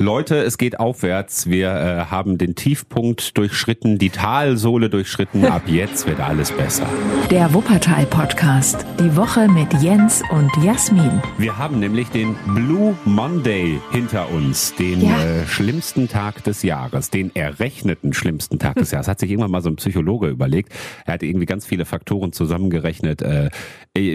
[0.00, 1.50] Leute, es geht aufwärts.
[1.50, 5.44] Wir äh, haben den Tiefpunkt durchschritten, die Talsohle durchschritten.
[5.44, 6.86] Ab jetzt wird alles besser.
[7.32, 8.86] Der Wuppertal Podcast.
[9.00, 11.20] Die Woche mit Jens und Jasmin.
[11.36, 15.20] Wir haben nämlich den Blue Monday hinter uns, den Ja.
[15.20, 19.08] äh, schlimmsten Tag des Jahres, den errechneten schlimmsten Tag des Jahres.
[19.08, 20.72] Hat sich irgendwann mal so ein Psychologe überlegt.
[21.06, 23.20] Er hat irgendwie ganz viele Faktoren zusammengerechnet.
[23.22, 23.50] Äh,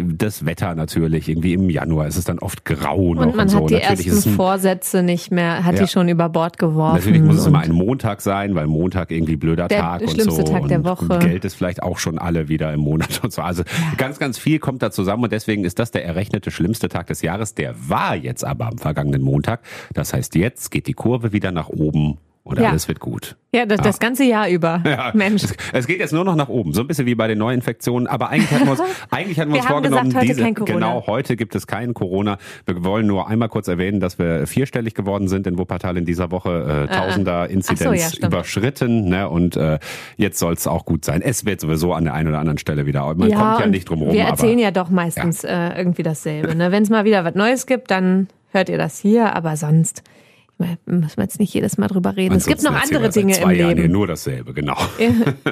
[0.01, 3.63] das Wetter natürlich, irgendwie im Januar ist es dann oft grau noch Und man so.
[3.63, 5.85] hat die Natürlich ist es ersten ein Vorsätze nicht mehr, hat Ja.
[5.85, 6.95] die schon über Bord geworfen.
[6.97, 10.45] Natürlich muss es immer ein Montag sein, weil Montag irgendwie blöder Der Tag und schlimmste
[10.45, 10.51] so.
[10.51, 11.19] Tag der und Woche.
[11.19, 13.41] Geld ist vielleicht auch schon alle wieder im Monat und so.
[13.41, 13.63] Also
[13.97, 17.21] ganz, ganz viel kommt da zusammen und deswegen ist das der errechnete schlimmste Tag des
[17.21, 17.55] Jahres.
[17.55, 19.61] Der war jetzt aber am vergangenen Montag.
[19.93, 22.69] Das heißt, jetzt geht die Kurve wieder nach oben und Ja.
[22.69, 23.37] alles wird gut.
[23.55, 24.81] Ja, das, das ganze Jahr über.
[24.85, 25.43] Ja, Mensch.
[25.43, 28.07] Es, es geht jetzt nur noch nach oben, so ein bisschen wie bei den Neuinfektionen.
[28.07, 31.03] Aber eigentlich hatten wir uns, eigentlich hatten wir Wir uns vorgenommen, gesagt, heute diese, genau,
[31.07, 32.37] heute gibt es keinen Corona.
[32.65, 36.31] Wir wollen nur einmal kurz erwähnen, dass wir vierstellig geworden sind in Wuppertal in dieser
[36.31, 36.87] Woche.
[36.89, 38.33] Äh, Tausender Inzidenz ja, stimmt.
[38.33, 39.29] überschritten, ne?
[39.29, 39.79] Und äh,
[40.17, 41.21] jetzt soll es auch gut sein.
[41.21, 43.05] Es wird sowieso an der einen oder anderen Stelle wieder.
[43.15, 44.13] Man kommt ja nicht drum rum.
[44.13, 46.55] Wir erzählen aber ja doch meistens Äh, irgendwie dasselbe.
[46.55, 46.71] Ne?
[46.71, 50.03] Wenn es mal wieder was Neues gibt, dann hört ihr das hier, aber sonst
[50.85, 52.35] müssen wir jetzt nicht jedes Mal drüber reden.
[52.35, 53.91] Es gibt noch ansonsten andere wir Dinge im Jahren Leben.
[53.91, 54.77] nur dasselbe, genau.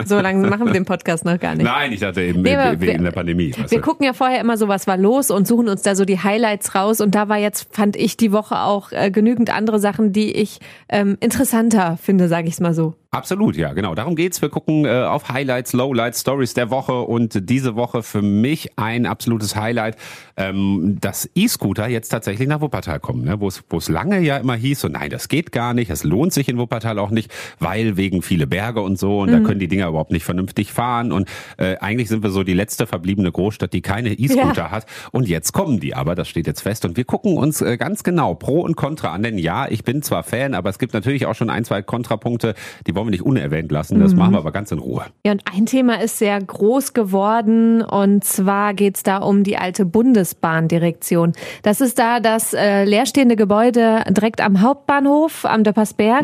[0.05, 1.66] so lange machen wir den Podcast noch gar nicht.
[1.66, 3.53] Nein, ich dachte eben Nee, wegen wir- der Pandemie.
[3.55, 3.81] Wir du.
[3.81, 6.75] gucken ja vorher immer so, was war los und suchen uns da so die Highlights
[6.75, 7.02] raus.
[7.02, 10.59] Und da war jetzt, fand ich die Woche auch äh, genügend andere Sachen, die ich
[10.89, 12.95] ähm, interessanter finde, sage ich es mal so.
[13.14, 13.94] Absolut, ja, genau.
[13.94, 14.42] Darum geht's.
[14.42, 19.06] Wir gucken äh, auf Highlights, Lowlights, Stories der Woche und diese Woche für mich ein
[19.06, 19.98] absolutes Highlight,
[20.38, 23.42] ähm, dass E-Scooter jetzt tatsächlich nach Wuppertal kommen, ne?
[23.42, 26.48] wo es lange ja immer hieß, so nein, das geht gar nicht, es lohnt sich
[26.48, 29.89] in Wuppertal auch nicht, weil wegen viele Berge und so und da können die Dinger
[29.89, 33.82] überhaupt nicht vernünftig fahren und äh, eigentlich sind wir so die letzte verbliebene Großstadt, die
[33.82, 34.72] keine E-Scooter Ja.
[34.72, 37.76] hat und jetzt kommen die, aber das steht jetzt fest und wir gucken uns äh,
[37.76, 40.94] ganz genau Pro und Contra an, denn ja, ich bin zwar Fan, aber es gibt
[40.94, 42.56] natürlich auch schon ein, zwei Kontrapunkte,
[42.88, 45.05] die wollen wir nicht unerwähnt lassen, das machen wir aber ganz in Ruhe.
[45.25, 49.86] Ja, und ein Thema ist sehr groß geworden und zwar geht's da um die alte
[49.86, 51.33] Bundesbahndirektion.
[51.64, 56.23] Das ist da das äh, leerstehende Gebäude direkt am Hauptbahnhof am Döppersberg.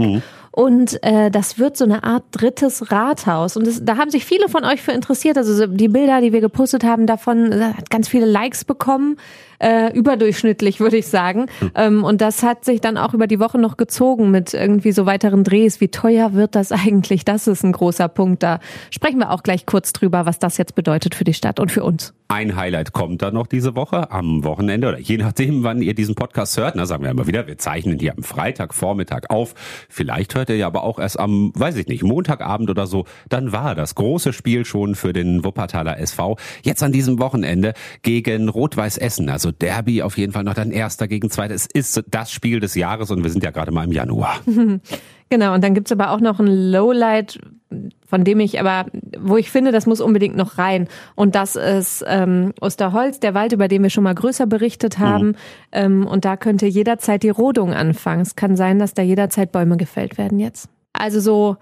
[0.58, 3.58] Und äh, das wird so eine Art drittes Rathaus.
[3.58, 5.38] Und das, da haben sich viele von euch für interessiert.
[5.38, 9.18] Also so die Bilder, die wir gepostet haben, davon äh, hat ganz viele Likes bekommen.
[9.60, 11.48] Äh, überdurchschnittlich, würde ich sagen.
[11.74, 15.08] Ähm, und das hat sich dann auch über die Woche noch gezogen mit irgendwie so
[15.08, 15.82] weiteren Drehs.
[15.82, 17.26] Wie teuer wird das eigentlich?
[17.26, 18.44] Das ist ein großer Punkt.
[18.44, 18.60] Da
[18.92, 21.84] sprechen wir auch gleich kurz drüber, was das jetzt bedeutet für die Stadt und für
[21.84, 22.14] uns.
[22.28, 26.14] Ein Highlight kommt dann noch diese Woche am Wochenende oder je nachdem, wann ihr diesen
[26.14, 26.76] Podcast hört.
[26.76, 29.56] Na, sagen wir immer wieder, wir zeichnen hier am Freitagvormittag auf.
[29.90, 33.06] Vielleicht hört ihr ja aber auch erst am, weiß ich nicht, Montagabend oder so.
[33.30, 36.38] Dann war das große Spiel schon für den Wuppertaler SV.
[36.64, 39.30] Jetzt an diesem Wochenende gegen Rot-Weiß Essen.
[39.30, 41.54] Also Derby auf jeden Fall noch dann erster gegen zweiter.
[41.54, 44.40] Es ist das Spiel des Jahres und wir sind ja gerade mal im Januar.
[45.30, 47.40] Genau, und dann gibt's aber auch noch ein Lowlight,
[48.08, 48.86] von dem ich aber,
[49.20, 50.88] wo ich finde, das muss unbedingt noch rein.
[51.16, 55.36] Und das ist ähm, Osterholz, der Wald, über den wir schon mal größer berichtet haben.
[55.72, 58.22] Ähm, und da könnte jederzeit die Rodung anfangen.
[58.22, 60.70] Es kann sein, dass da jederzeit Bäume gefällt werden jetzt.
[60.94, 61.58] Also so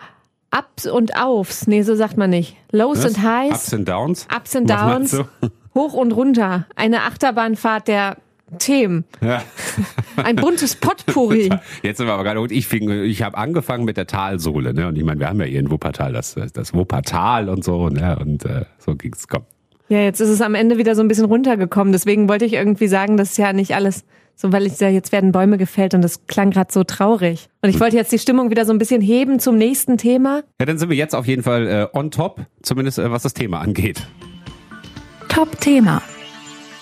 [0.55, 2.55] Ups und Aufs, nee, so sagt man nicht.
[2.71, 3.15] Lows Was?
[3.15, 4.27] and Highs, Ups and Downs?
[4.33, 5.17] Ups and Downs,
[5.73, 6.67] hoch und runter.
[6.75, 8.17] Eine Achterbahnfahrt der
[8.59, 9.03] Themen.
[9.21, 9.41] Ja.
[10.23, 11.49] Ein buntes Potpourri.
[11.83, 12.51] Jetzt sind wir aber gerade gut.
[12.51, 14.87] Ich fing, ich habe angefangen mit der Talsohle, ne?
[14.87, 18.17] Und ich meine, wir haben ja hier in Wuppertal das, das Wuppertal und so, ne?
[18.19, 19.27] Und äh, so ging's.
[19.27, 19.43] Komm.
[19.89, 21.91] Ja, jetzt ist es am Ende wieder so ein bisschen runtergekommen.
[21.91, 24.03] Deswegen wollte ich irgendwie sagen, das ist ja nicht alles
[24.35, 27.47] so, weil ich ja, jetzt werden Bäume gefällt und das klang gerade so traurig.
[27.61, 30.43] Und ich wollte jetzt die Stimmung wieder so ein bisschen heben zum nächsten Thema.
[30.59, 33.33] Ja, dann sind wir jetzt auf jeden Fall äh, on top, zumindest äh, was das
[33.33, 34.05] Thema angeht.
[35.29, 36.01] Top-Thema.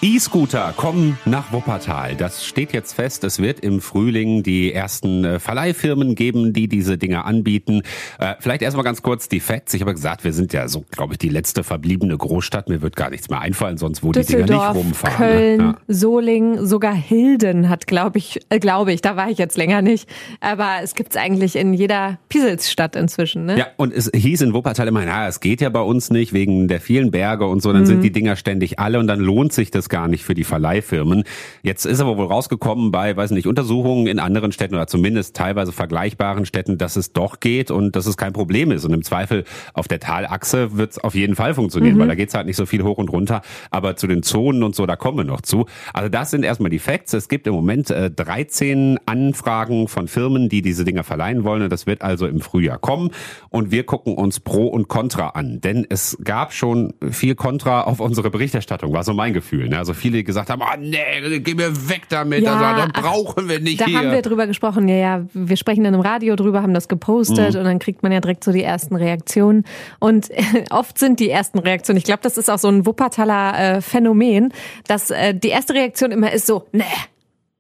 [0.04, 2.16] E-Scooter kommen nach Wuppertal.
[2.18, 3.24] Das steht jetzt fest.
[3.24, 7.84] Es wird im Frühling die ersten äh, Verleihfirmen geben, die diese Dinge anbieten.
[8.20, 9.74] Äh, vielleicht erstmal ganz kurz die Facts.
[9.74, 12.68] Ich habe gesagt, wir sind ja so, glaube ich, die letzte verbliebene Großstadt.
[12.68, 15.16] Mir wird gar nichts mehr einfallen, sonst wo die Dinger nicht rumfahren.
[15.16, 15.64] Köln, ne?
[15.64, 15.76] Ja.
[15.88, 20.10] Solingen, sogar Hilden hat, glaube ich, äh, glaube ich, da war ich jetzt länger nicht.
[20.42, 23.58] Aber es gibt's eigentlich in jeder Pieselsstadt inzwischen, ne?
[23.58, 26.68] Ja, und es hieß in Wuppertal immer, na, es geht ja bei uns nicht wegen
[26.68, 29.72] der vielen Berge und so, dann sind die Dinger ständig alle und dann lohnt sich
[29.72, 31.24] das gar nicht für die Verleihfirmen.
[31.62, 35.72] Jetzt ist aber wohl rausgekommen bei, weiß nicht, Untersuchungen in anderen Städten oder zumindest teilweise
[35.72, 38.86] vergleichbaren Städten, dass es doch geht und dass es kein Problem ist.
[38.86, 39.44] Und im Zweifel
[39.76, 42.66] auf der Talachse wird es auf jeden Fall funktionieren, weil da geht's halt nicht so
[42.66, 43.44] viel hoch und runter.
[43.70, 45.68] Aber zu den Zonen und so, da kommen wir noch zu.
[45.94, 47.14] Also das sind erstmal die Facts.
[47.14, 51.62] Es gibt im Moment äh, 13 Anfragen von Firmen, die diese Dinger verleihen wollen.
[51.62, 53.12] Und das wird also im Frühjahr kommen.
[53.50, 55.62] Und wir gucken uns Pro und Contra an.
[55.62, 59.70] Denn es gab schon viel Contra auf unsere Berichterstattung, war so mein Gefühl.
[59.70, 59.83] Ne?
[59.84, 63.60] Also viele gesagt haben, oh nee, geh mir weg damit, Ja, also, ach, brauchen wir
[63.60, 63.98] nicht Da hier.
[64.00, 66.90] haben wir drüber gesprochen, ja, ja, wir sprechen dann im Radio drüber, haben das Mhm.
[66.92, 69.66] gepostet und dann kriegt man ja direkt so die ersten Reaktionen.
[70.00, 70.30] Und
[70.70, 74.54] oft sind die ersten Reaktionen, ich glaube, das ist auch so ein Wuppertaler äh, Phänomen,
[74.88, 76.84] dass äh, die erste Reaktion immer ist so, nee,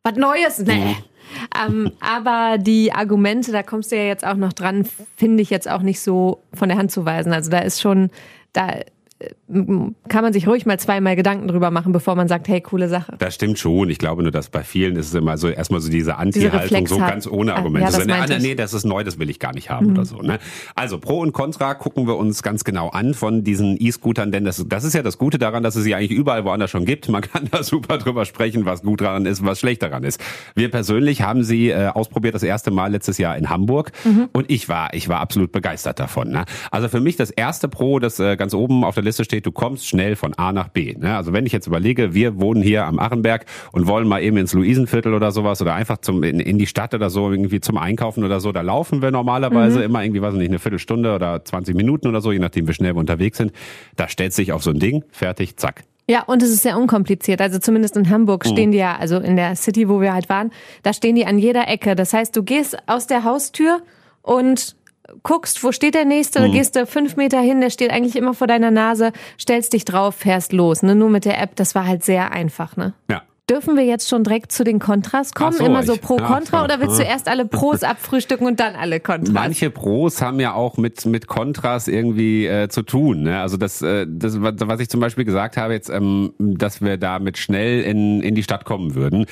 [0.03, 0.75] was Neues, nee.
[0.75, 0.95] Mhm.
[1.67, 4.87] Ähm, aber die Argumente, da kommst du ja jetzt auch noch dran,
[5.17, 7.33] finde ich jetzt auch nicht so von der Hand zu weisen.
[7.33, 8.11] Also da ist schon,
[8.53, 8.75] da
[9.47, 13.15] kann man sich ruhig mal zweimal Gedanken drüber machen, bevor man sagt, hey, coole Sache.
[13.19, 13.89] Das stimmt schon.
[13.89, 16.97] Ich glaube nur, dass bei vielen ist es immer so erstmal so diese Anti-Haltung, so
[16.97, 17.85] ganz ohne Ah, Argumente.
[17.85, 18.53] ja, das so, nee, ah.
[18.53, 18.57] Mhm.
[18.57, 20.17] das ist neu, das will ich gar nicht haben oder so.
[20.17, 20.39] Ne?
[20.75, 24.65] Also Pro und Contra gucken wir uns ganz genau an von diesen E-Scootern, denn das,
[24.67, 27.07] das ist ja das Gute daran, dass es sie eigentlich überall woanders schon gibt.
[27.09, 30.19] Man kann da super drüber sprechen, was gut daran ist, was schlecht daran ist.
[30.55, 34.29] Wir persönlich haben sie äh, ausprobiert das erste Mal letztes Jahr in Hamburg Mhm.
[34.33, 36.29] und ich war, ich war absolut begeistert davon.
[36.31, 36.45] Ne?
[36.71, 39.51] Also für mich das erste Pro, das äh, ganz oben auf der Liste steht, du
[39.51, 40.95] kommst schnell von A nach B.
[40.97, 41.15] Ne?
[41.15, 44.53] Also wenn ich jetzt überlege, wir wohnen hier am Achenberg und wollen mal eben ins
[44.53, 48.23] Luisenviertel oder sowas oder einfach zum in, in die Stadt oder so irgendwie zum Einkaufen
[48.23, 49.85] oder so, da laufen wir normalerweise Mhm.
[49.85, 52.73] immer irgendwie, weiß ich nicht, eine Viertelstunde oder 20 Minuten oder so, je nachdem wie
[52.73, 53.51] schnell wir unterwegs sind.
[53.95, 55.83] Da stellt sich auf so ein Ding, fertig, zack.
[56.09, 57.39] Ja, und es ist sehr unkompliziert.
[57.39, 60.51] Also zumindest in Hamburg stehen die ja, also in der City, wo wir halt waren,
[60.81, 61.95] da stehen die an jeder Ecke.
[61.95, 63.81] Das heißt, du gehst aus der Haustür
[64.21, 64.75] und
[65.23, 68.33] guckst, wo steht der nächste, dann gehst du fünf Meter hin, der steht eigentlich immer
[68.33, 70.83] vor deiner Nase, stellst dich drauf, fährst los.
[70.83, 70.95] Ne?
[70.95, 72.75] Nur mit der App, das war halt sehr einfach.
[72.77, 72.93] Ne?
[73.09, 73.21] Ja.
[73.49, 75.51] Dürfen wir jetzt schon direkt zu den Kontras kommen?
[75.51, 78.61] So, immer so pro ja, Kontra ja, oder willst du erst alle Pros abfrühstücken und
[78.61, 79.33] dann alle Kontras?
[79.33, 83.23] Manche Pros haben ja auch mit mit Kontras irgendwie äh, zu tun.
[83.23, 83.41] Ne?
[83.41, 87.37] Also das, äh, das, was ich zum Beispiel gesagt habe jetzt, ähm, dass wir damit
[87.37, 89.25] schnell in in die Stadt kommen würden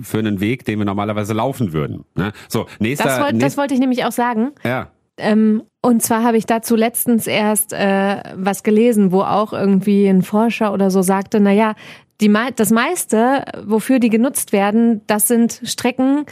[0.00, 2.06] für einen Weg, den wir normalerweise laufen würden.
[2.14, 2.32] Ne?
[2.48, 4.52] So nächster, das, wollt, das nächst, wollte ich nämlich auch sagen.
[4.64, 4.88] ja.
[5.20, 10.22] Ähm, und zwar habe ich dazu letztens erst äh, was gelesen, wo auch irgendwie ein
[10.22, 11.74] Forscher oder so sagte, na ja,
[12.20, 16.26] die, das meiste, wofür die genutzt werden, das sind Strecken,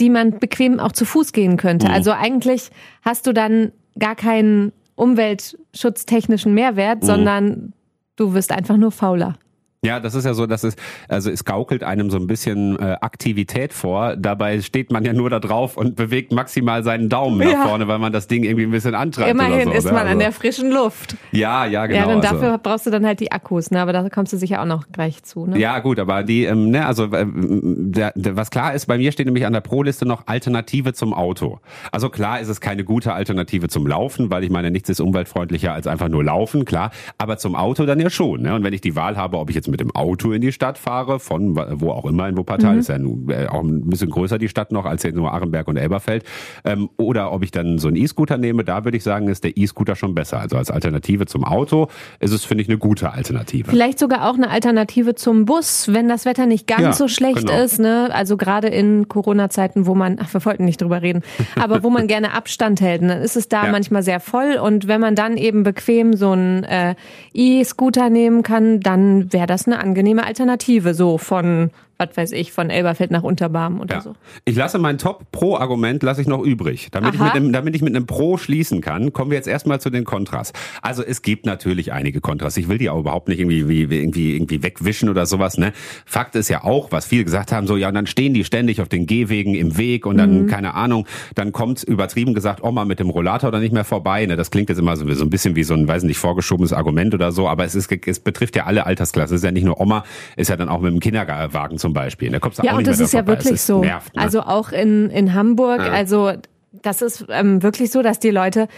[0.00, 1.86] die man bequem auch zu Fuß gehen könnte.
[1.88, 1.94] Mhm.
[1.94, 2.70] Also eigentlich
[3.02, 7.72] hast du dann gar keinen umweltschutztechnischen Mehrwert, sondern
[8.16, 9.34] du wirst einfach nur fauler.
[9.84, 10.76] Ja, das ist ja so, dass es,
[11.08, 14.14] also es gaukelt einem so ein bisschen äh, Aktivität vor.
[14.14, 17.56] Dabei steht man ja nur da drauf und bewegt maximal seinen Daumen Ja.
[17.58, 19.30] nach vorne, weil man das Ding irgendwie ein bisschen antreibt.
[19.30, 19.90] Immerhin so, ist ne?
[19.90, 21.16] man an Also- der frischen Luft.
[21.32, 21.98] Ja, ja, genau.
[22.10, 23.80] ja, und also- dafür brauchst du dann halt die Akkus, ne?
[23.80, 25.46] aber da kommst du sicher auch noch gleich zu.
[25.46, 25.58] Ne?
[25.58, 29.10] Ja, gut, aber die, ähm, ne, also äh, der, der, was klar ist, bei mir
[29.10, 31.58] steht nämlich an der Pro-Liste noch Alternative zum Auto.
[31.90, 35.72] Also klar ist es keine gute Alternative zum Laufen, weil ich meine, nichts ist umweltfreundlicher
[35.72, 36.92] als einfach nur laufen, klar.
[37.18, 38.42] Aber zum Auto dann ja schon.
[38.42, 38.54] Ne?
[38.54, 40.78] Und wenn ich die Wahl habe, ob ich jetzt mit dem Auto in die Stadt
[40.78, 44.48] fahre, von wo auch immer in Wuppertal, ist ja äh, auch ein bisschen größer die
[44.48, 46.22] Stadt noch als jetzt nur Arenberg und Elberfeld,
[46.64, 49.56] ähm, oder ob ich dann so einen E-Scooter nehme, da würde ich sagen, ist der
[49.56, 50.38] E-Scooter schon besser.
[50.38, 51.88] Also als Alternative zum Auto
[52.20, 53.70] ist es, finde ich, eine gute Alternative.
[53.70, 57.38] Vielleicht sogar auch eine Alternative zum Bus, wenn das Wetter nicht ganz Ja, so schlecht
[57.38, 57.60] genau.
[57.62, 57.80] ist.
[57.80, 58.10] Ne?
[58.12, 61.22] Also gerade in Corona-Zeiten, wo man, ach, wir wollten nicht drüber reden,
[61.58, 63.72] aber wo man gerne Abstand hält, dann ist es da Ja.
[63.72, 64.58] manchmal sehr voll.
[64.62, 66.94] Und wenn man dann eben bequem so einen äh,
[67.32, 71.70] E-Scooter nehmen kann, dann wäre das eine angenehme Alternative, so von,
[72.10, 74.00] was weiß ich, von Elberfeld nach Unterbarm oder Ja.
[74.00, 74.14] so.
[74.44, 76.88] Ich lasse mein Top-Pro-Argument lasse ich noch übrig.
[76.90, 79.80] Damit ich, mit einem, damit ich mit einem Pro schließen kann, kommen wir jetzt erstmal
[79.80, 80.52] zu den Kontras.
[80.82, 82.56] Also es gibt natürlich einige Kontras.
[82.56, 85.58] Ich will die auch überhaupt nicht irgendwie, wie, wie- irgendwie, irgendwie wegwischen oder sowas.
[85.58, 85.72] Ne?
[86.06, 88.80] Fakt ist ja auch, was viele gesagt haben, so ja, und dann stehen die ständig
[88.80, 93.00] auf den Gehwegen im Weg und dann, keine Ahnung, dann kommt übertrieben gesagt Oma mit
[93.00, 94.26] dem Rollator dann nicht mehr vorbei.
[94.26, 94.36] Ne?
[94.36, 97.14] Das klingt jetzt immer so, so ein bisschen wie so ein, weiß nicht, vorgeschobenes Argument
[97.14, 99.34] oder so, aber es, ist, es betrifft ja alle Altersklassen.
[99.34, 100.04] Es ist ja nicht nur Oma,
[100.36, 102.30] ist ja dann auch mit dem Kinderwagen zum Beispiel.
[102.30, 103.32] Da kommst du Ja, auch und nicht das mehr ist ja vorbei.
[103.38, 103.80] wirklich es so.
[103.80, 104.22] Nervt, ne?
[104.22, 106.32] Also auch in, in Hamburg, also
[106.72, 108.68] das ist ähm, wirklich so, dass die Leute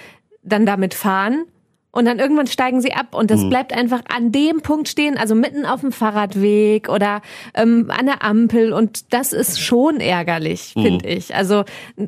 [0.42, 1.44] dann damit fahren
[1.90, 3.50] und dann irgendwann steigen sie ab und das Mhm.
[3.50, 7.22] bleibt einfach an dem Punkt stehen, also mitten auf dem Fahrradweg oder
[7.54, 10.82] ähm, an der Ampel und das ist schon ärgerlich, Mhm.
[10.82, 11.34] finde ich.
[11.34, 11.64] Also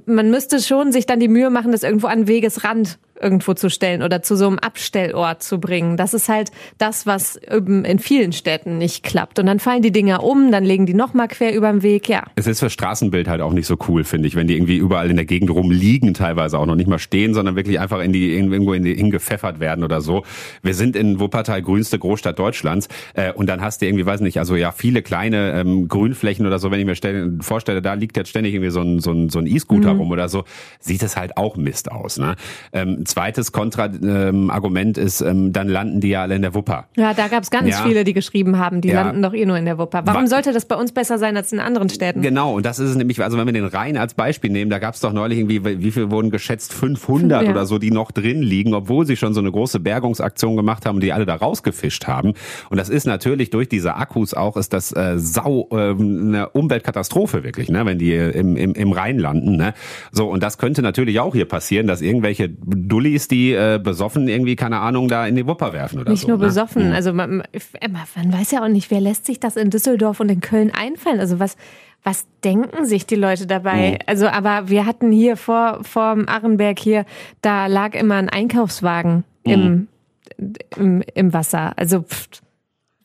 [0.06, 4.02] man müsste schon sich dann die Mühe machen, das irgendwo an Wegesrand irgendwo zu stellen
[4.02, 5.96] oder zu so einem Abstellort zu bringen.
[5.96, 9.38] Das ist halt das, was in vielen Städten nicht klappt.
[9.38, 12.24] Und dann fallen die Dinger um, dann legen die nochmal quer über den Weg, ja.
[12.36, 15.10] Es ist für Straßenbild halt auch nicht so cool, finde ich, wenn die irgendwie überall
[15.10, 18.34] in der Gegend rumliegen, teilweise auch noch nicht mal stehen, sondern wirklich einfach in die
[18.34, 20.24] irgendwo in die hingepfeffert werden oder so.
[20.62, 24.38] Wir sind in Wuppertal, grünste Großstadt Deutschlands, äh, und dann hast du irgendwie, weiß nicht,
[24.38, 26.70] also ja viele kleine ähm, Grünflächen oder so.
[26.70, 29.38] Wenn ich mir stell, vorstelle, da liegt jetzt ständig irgendwie so ein so ein so
[29.38, 30.44] ein E-Scooter rum oder so,
[30.80, 32.18] sieht es halt auch Mist aus.
[32.18, 32.36] Ne?
[32.72, 36.86] Ähm, zweites Kontra-Argument ist, ähm, dann landen die ja alle in der Wupper.
[36.96, 37.82] Ja, da gab es ganz Ja.
[37.84, 39.02] viele, die geschrieben haben, die Ja.
[39.02, 40.02] landen doch eh nur in der Wupper.
[40.04, 42.22] Warum Wa- sollte das bei uns besser sein als in anderen Städten?
[42.22, 44.78] Genau, und das ist es nämlich, also wenn wir den Rhein als Beispiel nehmen, da
[44.78, 47.50] gab es doch neulich irgendwie, wie viel wurden geschätzt, 500 Ja.
[47.50, 50.96] oder so, die noch drin liegen, obwohl sie schon so eine große Bergungsaktion gemacht haben
[50.96, 52.34] und die alle da rausgefischt haben.
[52.70, 57.44] Und das ist natürlich durch diese Akkus auch, ist das äh, sau äh, eine Umweltkatastrophe
[57.44, 59.56] wirklich, ne, wenn die im, im, im Rhein landen.
[59.56, 59.74] Ne?
[60.12, 62.48] So, und das könnte natürlich auch hier passieren, dass irgendwelche
[62.96, 66.28] Dullis, die äh, besoffen irgendwie, keine Ahnung, da in die Wupper werfen oder Nicht so.
[66.28, 66.44] nur ne?
[66.46, 66.92] besoffen.
[66.92, 70.40] Also man, man weiß ja auch nicht, wer lässt sich das in Düsseldorf und in
[70.40, 71.20] Köln einfallen.
[71.20, 71.56] Also was,
[72.02, 73.90] was denken sich die Leute dabei?
[73.92, 73.98] Mhm.
[74.06, 77.04] Also, aber wir hatten hier vor, vor dem Arrenberg hier,
[77.42, 79.52] da lag immer ein Einkaufswagen Mhm.
[79.52, 79.88] im,
[80.76, 81.72] im, im Wasser.
[81.76, 82.28] Also, pff,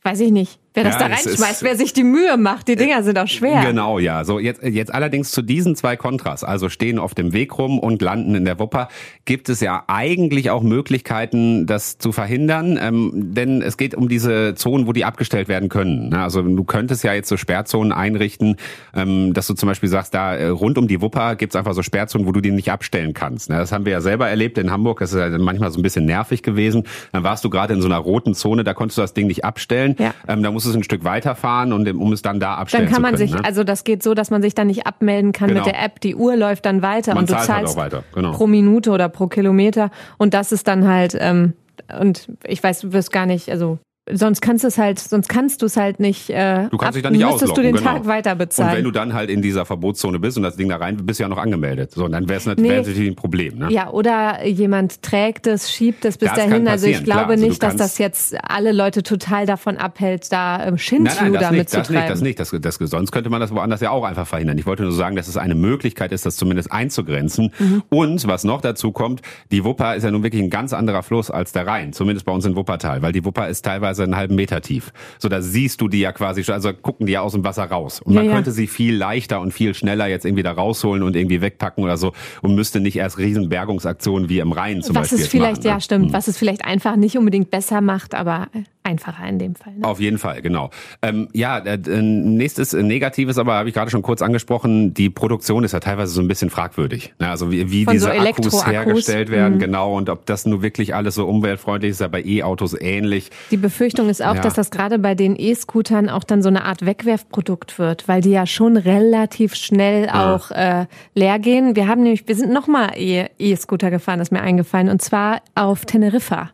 [0.03, 0.57] weiß ich nicht.
[0.73, 3.61] Wer das Ja, da reinschmeißt, wer sich die Mühe macht, die Dinger sind auch schwer.
[3.65, 4.23] Genau, ja.
[4.23, 8.01] So jetzt jetzt allerdings zu diesen zwei Kontras, also stehen auf dem Weg rum und
[8.01, 8.87] landen in der Wupper,
[9.25, 14.55] gibt es ja eigentlich auch Möglichkeiten, das zu verhindern, ähm, denn es geht um diese
[14.55, 16.09] Zonen, wo die abgestellt werden können.
[16.09, 16.19] ne?
[16.23, 18.55] Also du könntest ja jetzt so Sperrzonen einrichten,
[18.95, 21.83] ähm, dass du zum Beispiel sagst, da äh, rund um die Wupper gibt's einfach so
[21.83, 23.49] Sperrzonen, wo du die nicht abstellen kannst.
[23.49, 24.99] Das haben wir ja selber erlebt in Hamburg.
[24.99, 26.83] Das ist ja manchmal so ein bisschen nervig gewesen.
[27.11, 29.43] Dann warst du gerade in so einer roten Zone, da konntest du das Ding nicht
[29.43, 29.95] abstellen.
[29.99, 30.13] Ja.
[30.27, 33.01] Ähm, da musstest du ein Stück weiterfahren, und, um es dann da abstellen Dann kann
[33.01, 33.27] man können.
[33.27, 33.43] sich, ne?
[33.43, 35.65] also das geht so, dass man sich dann nicht abmelden kann Genau.
[35.65, 35.99] mit der App.
[36.01, 38.31] Die Uhr läuft dann weiter Man und du zahlt halt zahlst auch weiter, genau.
[38.31, 39.91] pro Minute oder pro Kilometer.
[40.17, 41.53] Und das ist dann halt, ähm,
[41.99, 43.79] und ich weiß, du wirst gar nicht, also
[44.13, 46.29] sonst kannst du es halt, sonst kannst du es halt nicht.
[46.29, 47.97] Äh, Du kannst dich dann nicht müsstest ausloggen, du den genau.
[47.97, 48.83] Tag weiter Und wenn bezahlen.
[48.83, 51.29] du dann halt in dieser Verbotszone bist und das Ding da rein, bist du ja
[51.29, 51.91] noch angemeldet.
[51.91, 52.77] So, und dann wäre es Nee.
[52.77, 53.57] natürlich ein Problem.
[53.59, 53.71] Ne?
[53.71, 56.67] ja, oder jemand trägt es, schiebt es bis Das dahin.
[56.67, 57.31] Also ich glaube.
[57.31, 61.41] Also nicht, dass das jetzt alle Leute total davon abhält, da ähm, Schindluder das nicht,
[61.41, 62.23] das mitzutreiben.
[62.23, 62.65] nicht, das nicht.
[62.65, 64.57] Das, das, sonst könnte man das woanders ja auch einfach verhindern.
[64.57, 67.51] Ich wollte nur sagen, dass es eine Möglichkeit ist, das zumindest einzugrenzen.
[67.59, 67.83] Mhm.
[67.89, 71.31] Und was noch dazu kommt, die Wupper ist ja nun wirklich ein ganz anderer Fluss
[71.31, 74.35] als der Rhein, zumindest bei uns in Wuppertal, weil die Wupper ist teilweise einen halben
[74.35, 74.91] Meter tief.
[75.19, 77.65] So, da siehst du die ja quasi schon, also gucken die ja aus dem Wasser
[77.65, 78.01] raus.
[78.01, 78.35] Und Ja, man ja.
[78.35, 81.97] könnte sie viel leichter und viel schneller jetzt irgendwie da rausholen und irgendwie wegpacken oder
[81.97, 85.31] so und müsste nicht erst riesen Bergungsaktionen wie im Rhein zum was Beispiel es jetzt
[85.31, 85.69] vielleicht, machen, ne?
[85.69, 88.47] ja stimmt, was es vielleicht einfach nicht unbedingt besser macht, aber
[88.83, 89.73] einfacher in dem Fall.
[89.77, 89.87] Ne?
[89.87, 90.69] Auf jeden Fall, genau.
[91.01, 95.09] Ähm, ja, äh, äh, nächstes äh, Negatives, aber habe ich gerade schon kurz angesprochen, die
[95.09, 97.13] Produktion ist ja teilweise so ein bisschen fragwürdig.
[97.19, 97.29] Ne?
[97.29, 99.59] Also wie, wie Von diese so Akkus hergestellt werden, Mhm.
[99.59, 103.29] genau, und ob das nur wirklich alles so umweltfreundlich ist, ist ja bei E-Autos ähnlich.
[103.51, 104.41] Die Befürchtung ist auch, Ja.
[104.41, 108.31] dass das gerade bei den E-Scootern auch dann so eine Art Wegwerfprodukt wird, weil die
[108.31, 111.75] ja schon relativ schnell auch äh, leer gehen.
[111.75, 116.51] Wir haben nämlich, wir sind nochmal E-Scooter gefahren, ist mir eingefallen, und zwar auf Teneriffa.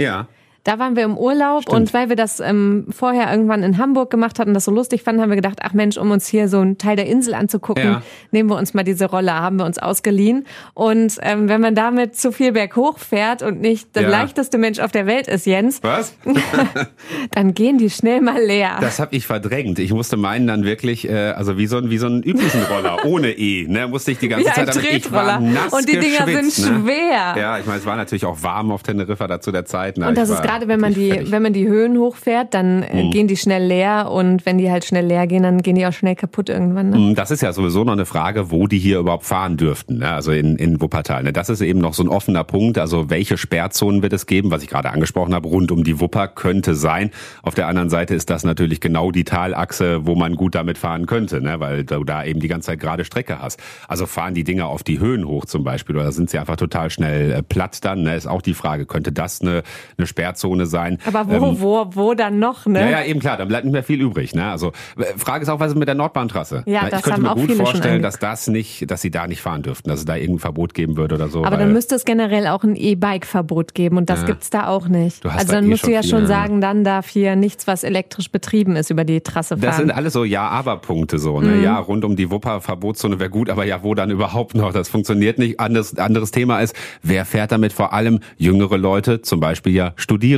[0.00, 0.28] Ja.
[0.64, 1.76] Da waren wir im Urlaub Stimmt.
[1.76, 5.20] und weil wir das ähm, vorher irgendwann in Hamburg gemacht hatten, das so lustig fanden,
[5.20, 8.02] haben wir gedacht, ach Mensch, um uns hier so einen Teil der Insel anzugucken, Ja.
[8.30, 10.46] nehmen wir uns mal diese Roller, haben wir uns ausgeliehen.
[10.72, 14.08] Und ähm, wenn man damit zu viel berghoch fährt und nicht der Ja.
[14.08, 16.14] leichteste Mensch auf der Welt ist, Jens, Was?
[17.32, 18.78] dann gehen die schnell mal leer.
[18.80, 19.78] Das habe ich verdrängt.
[19.78, 23.04] Ich musste meinen dann wirklich, äh, also wie so, ein, wie so einen üblichen Roller,
[23.04, 25.68] ohne E, ne, musste ich die ganze Wie ein Zeit war Tretroller.
[25.72, 26.82] Und die Dinger sind ne?
[26.82, 27.34] schwer.
[27.36, 29.98] Ja, ich meine, es war natürlich auch warm auf Teneriffa da zu der Zeit.
[29.98, 30.08] Ne?
[30.08, 31.30] Und das ist war gerade, wenn man die, fertig.
[31.30, 34.84] wenn man die Höhen hochfährt, dann äh, gehen die schnell leer und wenn die halt
[34.84, 36.90] schnell leer gehen, dann gehen die auch schnell kaputt irgendwann.
[36.90, 36.98] Ne?
[36.98, 40.10] Mm, Das ist ja sowieso noch eine Frage, wo die hier überhaupt fahren dürften, ne?
[40.12, 41.24] also in, in Wuppertal.
[41.24, 41.32] Ne?
[41.32, 42.78] Das ist eben noch so ein offener Punkt.
[42.78, 46.28] Also welche Sperrzonen wird es geben, was ich gerade angesprochen habe, rund um die Wupper
[46.28, 47.10] könnte sein.
[47.42, 51.06] Auf der anderen Seite ist das natürlich genau die Talachse, wo man gut damit fahren
[51.06, 51.60] könnte, ne?
[51.60, 53.60] weil du da eben die ganze Zeit gerade Strecke hast.
[53.88, 56.90] Also fahren die Dinger auf die Höhen hoch zum Beispiel oder sind sie einfach total
[56.90, 58.02] schnell äh, platt dann?
[58.02, 58.16] Ne?
[58.16, 59.62] Ist auch die Frage, könnte das eine,
[59.96, 60.98] eine Sperrzone sein?
[61.06, 62.80] Aber wo, Ähm, wo, wo dann noch, ne?
[62.80, 64.34] ja, ja, eben klar, dann bleibt nicht mehr viel übrig.
[64.34, 64.44] Ne?
[64.50, 64.72] Also
[65.16, 66.62] Frage ist auch, was ist mit der Nordbahntrasse?
[66.66, 69.10] Ja, Na, das ich könnte haben mir auch gut vorstellen, dass das nicht, dass sie
[69.10, 71.44] da nicht fahren dürften, dass es da irgendein Verbot geben würde oder so.
[71.44, 74.26] Aber dann müsste es generell auch ein E-Bike-Verbot geben und das Ja.
[74.26, 75.24] gibt's da auch nicht.
[75.26, 77.84] Also da dann eh musst du ja schon viel, sagen, dann darf hier nichts, was
[77.84, 79.86] elektrisch betrieben ist, über die Trasse das fahren.
[79.86, 81.40] sind alles so Ja-Aber-Punkte so.
[81.40, 81.48] Ne?
[81.56, 81.62] Mhm.
[81.64, 84.72] Ja, rund um die Wupper Verbotszone wäre gut, aber ja, wo dann überhaupt noch?
[84.72, 85.60] Das funktioniert nicht.
[85.60, 90.33] Anderes, anderes Thema ist, wer fährt damit vor allem jüngere Leute, zum Beispiel ja Studierende.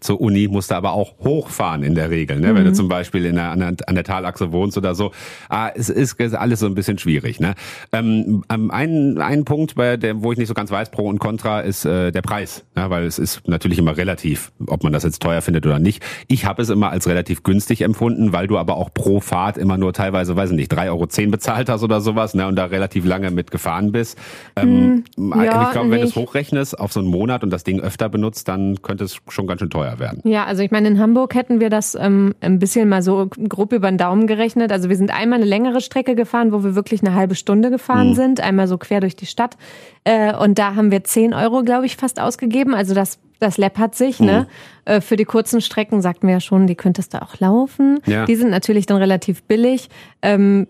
[0.00, 2.40] Zur Uni musst du aber auch hochfahren in der Regel.
[2.40, 2.54] Ne?
[2.54, 2.68] Wenn Mhm.
[2.68, 5.12] du zum Beispiel in der, an, der, an der Talachse wohnst oder so.
[5.48, 7.40] Ah, es ist alles so ein bisschen schwierig.
[7.40, 7.54] Ne?
[7.92, 11.18] Ähm, ähm, ein, ein Punkt, bei der, wo ich nicht so ganz weiß, Pro und
[11.18, 12.64] Contra, ist äh, der Preis.
[12.76, 16.02] Ja, weil es ist natürlich immer relativ, ob man das jetzt teuer findet oder nicht.
[16.28, 19.76] Ich habe es immer als relativ günstig empfunden, weil du aber auch pro Fahrt immer
[19.76, 23.04] nur teilweise, weiß ich nicht, 3,10 Euro bezahlt hast oder sowas ne, und da relativ
[23.04, 24.18] lange mit gefahren bist.
[24.56, 27.64] Ähm, Hm, ja, ich glaube, wenn du es hochrechnest auf so einen Monat und das
[27.64, 30.20] Ding öfter benutzt, dann könnte es schon schon ganz schön teuer werden.
[30.24, 33.72] Ja, also ich meine, in Hamburg hätten wir das ähm, ein bisschen mal so grob
[33.72, 34.72] über den Daumen gerechnet.
[34.72, 38.10] Also wir sind einmal eine längere Strecke gefahren, wo wir wirklich eine halbe Stunde gefahren
[38.10, 38.14] mhm.
[38.14, 39.56] sind, einmal so quer durch die Stadt.
[40.04, 42.74] Äh, und da haben wir 10 Euro, glaube ich, fast ausgegeben.
[42.74, 44.46] Also das das läppert sich, ne?
[44.86, 44.92] mhm.
[44.92, 47.98] Äh, für die kurzen Strecken sagten wir ja schon, die könntest du auch laufen.
[48.04, 48.26] Ja.
[48.26, 49.88] Die sind natürlich dann relativ billig.
[50.20, 50.66] Ähm,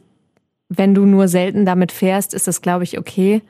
[0.69, 3.43] wenn du nur selten damit fährst, ist das, glaube ich, okay.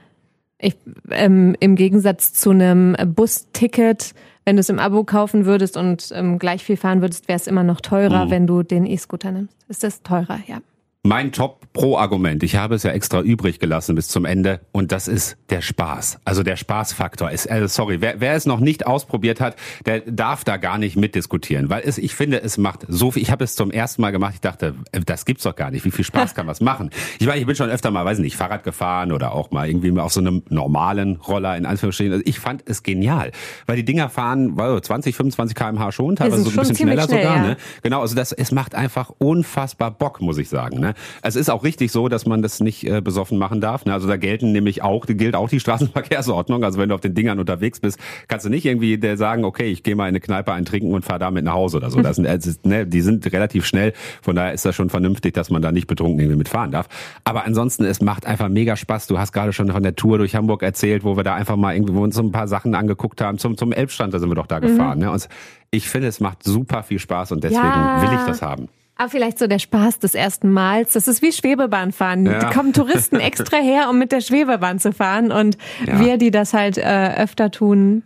[0.58, 0.76] Ich,
[1.10, 6.38] ähm, Im Gegensatz zu einem Busticket, wenn du es im Abo kaufen würdest und ähm,
[6.38, 8.30] gleich viel fahren würdest, wäre es immer noch teurer, mhm.
[8.30, 9.54] wenn du den E-Scooter nimmst.
[9.68, 10.59] Ist das teurer, ja.
[11.02, 15.38] Mein Top-Pro-Argument, ich habe es ja extra übrig gelassen bis zum Ende, und das ist
[15.49, 16.19] der Spaß.
[16.26, 20.45] Also der Spaßfaktor ist, äh, sorry, wer, wer es noch nicht ausprobiert hat, der darf
[20.45, 23.23] da gar nicht mitdiskutieren, weil es, ich finde, es macht so viel.
[23.23, 25.87] Ich habe es zum ersten Mal gemacht, ich dachte, äh, das gibt's doch gar nicht.
[25.87, 26.90] Wie viel Spaß kann was machen?
[27.19, 29.99] Ich meine, ich bin schon öfter mal, weiß nicht, Fahrrad gefahren oder auch mal irgendwie
[29.99, 32.12] auf so einem normalen Roller in Anführungsstrichen.
[32.12, 33.33] Also ich fand es genial,
[33.64, 37.37] weil die Dinger fahren 20, 25 km/h schon, teilweise so ein bisschen schneller schnell, sogar.
[37.37, 37.42] Ja.
[37.42, 37.57] Ne?
[37.83, 40.78] Genau, also das, es macht einfach unfassbar Bock, muss ich sagen.
[40.78, 40.89] Ne?
[41.23, 43.85] Es ist auch richtig so, dass man das nicht äh, besoffen machen darf.
[43.85, 43.92] Ne?
[43.92, 46.64] Also da gelten nämlich auch, gilt auch die Straßenverkehrsordnung.
[46.64, 49.66] Also wenn du auf den Dingern unterwegs bist, kannst du nicht irgendwie der sagen, okay,
[49.66, 52.00] ich gehe mal in eine Kneipe eintrinken und fahre damit nach Hause oder so.
[52.11, 53.92] Das sind, also, ne, die sind relativ schnell.
[54.20, 56.88] Von daher ist das schon vernünftig, dass man da nicht betrunken irgendwie mitfahren darf.
[57.23, 59.06] Aber ansonsten, es macht einfach mega Spaß.
[59.06, 61.75] Du hast gerade schon von der Tour durch Hamburg erzählt, wo wir da einfach mal
[61.75, 63.38] irgendwie wo uns so ein paar Sachen angeguckt haben.
[63.38, 64.62] Zum, zum Elbstrand, da sind wir doch da mhm.
[64.62, 64.99] gefahren.
[64.99, 65.11] Ne?
[65.11, 65.28] Und
[65.70, 68.02] ich finde, es macht super viel Spaß und deswegen ja.
[68.02, 68.68] will ich das haben.
[69.00, 70.92] Aber vielleicht so der Spaß des ersten Mals.
[70.92, 72.26] Das ist wie Schwebebahnfahren.
[72.26, 72.38] Ja.
[72.38, 75.33] Da kommen Touristen extra her, um mit der Schwebebahn zu fahren.
[75.33, 75.99] Und ja.
[76.00, 78.02] wir, die das halt äh, öfter tun,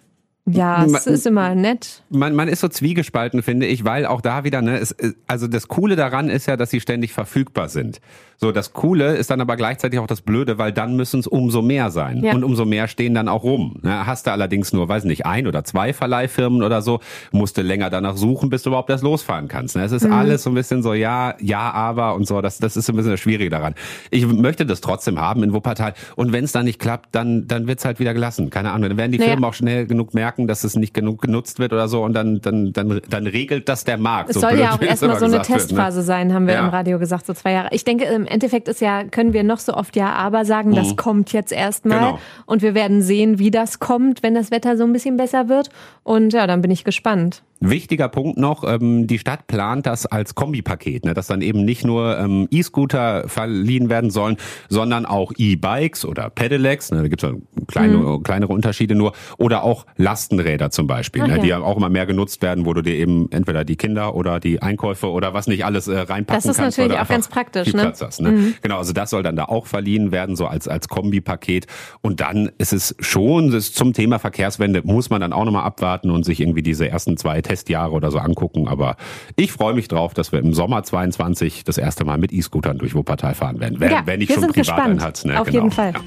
[0.46, 2.02] ja, es ist immer nett.
[2.10, 4.94] Man, man ist so zwiegespalten, finde ich, weil auch da wieder, ne, es,
[5.26, 8.00] also das Coole daran ist ja, dass sie ständig verfügbar sind.
[8.36, 11.62] So, das Coole ist dann aber gleichzeitig auch das Blöde, weil dann müssen es umso
[11.62, 12.22] mehr sein.
[12.22, 12.34] Ja.
[12.34, 13.76] Und umso mehr stehen dann auch rum.
[13.82, 17.00] Ne, hast du allerdings nur, weiß nicht, ein oder zwei Verleihfirmen oder so,
[17.32, 19.76] musst du länger danach suchen, bis du überhaupt erst losfahren kannst.
[19.76, 19.84] Ne?
[19.84, 20.12] Es ist mhm.
[20.12, 22.40] alles so ein bisschen so, ja, ja, aber und so.
[22.40, 23.74] Das, das ist so ein bisschen das Schwierige daran.
[24.10, 25.94] Ich möchte das trotzdem haben in Wuppertal.
[26.16, 28.50] Und wenn es dann nicht klappt, dann, dann wird's halt wieder gelassen.
[28.50, 28.88] Keine Ahnung.
[28.90, 29.30] Dann werden die naja.
[29.30, 32.14] Firmen auch schnell genug merken, merken, dass es nicht genug genutzt wird oder so und
[32.14, 34.30] dann, dann, dann, dann regelt das der Markt.
[34.30, 36.02] Es so soll ja auch erstmal so eine Testphase wird, ne?
[36.02, 36.60] sein, haben wir ja.
[36.60, 37.68] im Radio gesagt, so zwei Jahre.
[37.72, 40.74] Ich denke, im Endeffekt ist ja, können wir noch so oft ja aber sagen, mhm.
[40.74, 42.18] das kommt jetzt erstmal genau.
[42.46, 45.70] und wir werden sehen, wie das kommt, wenn das Wetter so ein bisschen besser wird.
[46.02, 47.42] Und ja, dann bin ich gespannt.
[47.70, 51.84] Wichtiger Punkt noch, ähm, die Stadt plant das als Kombipaket, ne, dass dann eben nicht
[51.84, 54.36] nur ähm, E-Scooter verliehen werden sollen,
[54.68, 57.34] sondern auch E-Bikes oder Pedelecs, ne, da gibt es
[57.66, 58.22] kleine, mhm.
[58.22, 62.42] kleinere Unterschiede nur, oder auch Lastenräder zum Beispiel, Ach, ne, die auch immer mehr genutzt
[62.42, 65.88] werden, wo du dir eben entweder die Kinder oder die Einkäufe oder was nicht alles
[65.88, 66.46] äh, reinpacken kannst.
[66.46, 67.72] Das ist kannst, natürlich auch ganz praktisch.
[67.72, 67.92] ne?
[67.98, 68.32] Hast, ne?
[68.32, 68.54] Mhm.
[68.62, 71.66] Genau, also das soll dann da auch verliehen werden, so als, als Kombipaket.
[72.00, 76.10] Und dann ist es schon, das zum Thema Verkehrswende muss man dann auch nochmal abwarten
[76.10, 78.66] und sich irgendwie diese ersten zwei Testjahre oder so angucken.
[78.68, 78.96] Aber
[79.36, 82.96] ich freue mich drauf, dass wir im Sommer 22 das erste Mal mit E-Scootern durch
[82.96, 83.78] Wuppertal fahren werden.
[83.78, 84.90] Wenn, ja, wenn ich schon privat gespannt.
[84.90, 85.24] einen hat.
[85.24, 85.40] Ne?
[85.40, 85.60] Auf genau.
[85.60, 85.92] jeden Fall.
[85.92, 86.00] Ja.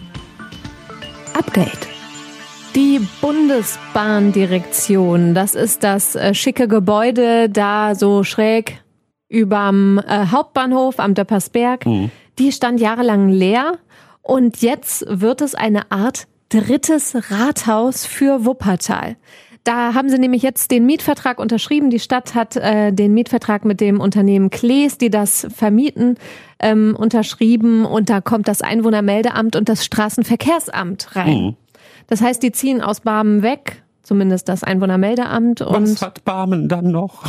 [1.39, 1.88] Update.
[2.75, 8.83] Die Bundesbahndirektion, das ist das äh, schicke Gebäude da so schräg
[9.29, 11.86] überm äh, Hauptbahnhof am Döppersberg.
[11.86, 12.12] Mhm.
[12.39, 13.77] Die stand jahrelang leer
[14.21, 19.15] und jetzt wird es eine Art drittes Rathaus für Wuppertal.
[19.67, 21.89] Da haben sie nämlich jetzt den Mietvertrag unterschrieben.
[21.89, 26.15] Die Stadt hat äh, den Mietvertrag mit dem Unternehmen Klees, die das vermieten,
[26.60, 27.84] ähm, unterschrieben.
[27.84, 31.38] Und da kommt das Einwohnermeldeamt und das Straßenverkehrsamt rein.
[31.38, 31.56] Mhm.
[32.08, 35.62] Das heißt, die ziehen aus Barmen weg zumindest das Einwohnermeldeamt.
[35.62, 37.26] Und Was hat Barmen dann noch?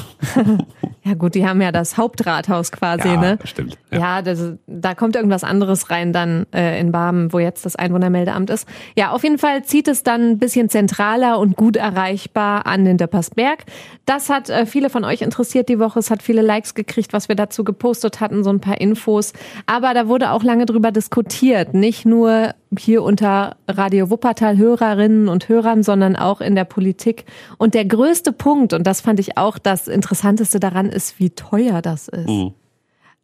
[1.04, 3.38] ja gut, die haben ja das Hauptrathaus quasi, ja, ne?
[3.42, 3.76] Stimmt.
[3.90, 7.74] Ja, ja das, da kommt irgendwas anderes rein dann äh, in Barmen, wo jetzt das
[7.74, 8.68] Einwohnermeldeamt ist.
[8.96, 12.96] Ja, auf jeden Fall zieht es dann ein bisschen zentraler und gut erreichbar an den
[12.96, 13.64] Döppersberg.
[14.06, 15.98] Das hat äh, viele von euch interessiert die Woche.
[15.98, 19.32] Es hat viele Likes gekriegt, was wir dazu gepostet hatten, so ein paar Infos.
[19.66, 21.74] Aber da wurde auch lange drüber diskutiert.
[21.74, 27.24] Nicht nur hier unter Radio Wuppertal Hörerinnen und Hörern, sondern auch in der Politik.
[27.56, 31.80] Und der größte Punkt, und das fand ich auch das Interessanteste daran, ist, wie teuer
[31.82, 32.28] das ist.
[32.28, 32.54] Mhm.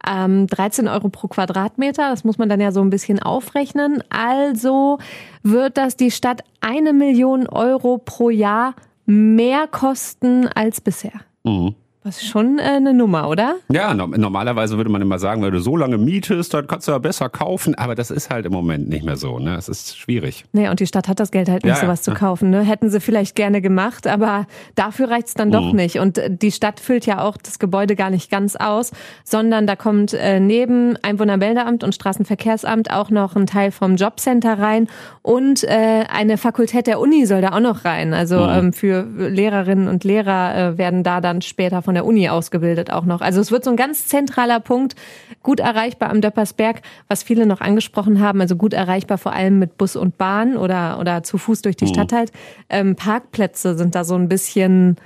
[0.06, 4.02] Ähm, 13 Euro pro Quadratmeter, das muss man dann ja so ein bisschen aufrechnen.
[4.10, 4.98] Also
[5.42, 8.74] wird das die Stadt eine Million Euro pro Jahr
[9.06, 11.20] mehr kosten als bisher.
[11.44, 11.74] Mhm.
[12.04, 13.54] Das ist schon äh, eine Nummer, oder?
[13.72, 16.92] Ja, no normalerweise würde man immer sagen, wenn du so lange mietest, dann kannst du
[16.92, 17.74] ja besser kaufen.
[17.76, 19.38] Aber das ist halt im Moment nicht mehr so.
[19.38, 19.56] Ne?
[19.56, 20.44] Es ist schwierig.
[20.52, 22.12] Nee, und die Stadt hat das Geld halt nicht, Ja, sowas ja.
[22.12, 22.50] zu kaufen.
[22.50, 22.60] Ne?
[22.60, 25.76] Hätten sie vielleicht gerne gemacht, aber dafür reicht's dann doch Mhm.
[25.76, 25.98] nicht.
[25.98, 28.90] Und äh, die Stadt füllt ja auch das Gebäude gar nicht ganz aus,
[29.24, 34.88] sondern da kommt äh, neben Einwohnermeldeamt und Straßenverkehrsamt auch noch ein Teil vom Jobcenter rein
[35.22, 38.12] und äh, eine Fakultät der Uni soll da auch noch rein.
[38.12, 38.50] Also Mhm.
[38.50, 43.04] ähm, für Lehrerinnen und Lehrer äh, werden da dann später von der Uni ausgebildet auch
[43.04, 43.20] noch.
[43.20, 44.94] Also es wird so ein ganz zentraler Punkt,
[45.42, 49.78] gut erreichbar am Döppersberg, was viele noch angesprochen haben, also gut erreichbar vor allem mit
[49.78, 52.32] Bus und Bahn oder, oder zu Fuß durch die Stadt halt.
[52.68, 54.96] Ähm, Parkplätze sind da so ein bisschen,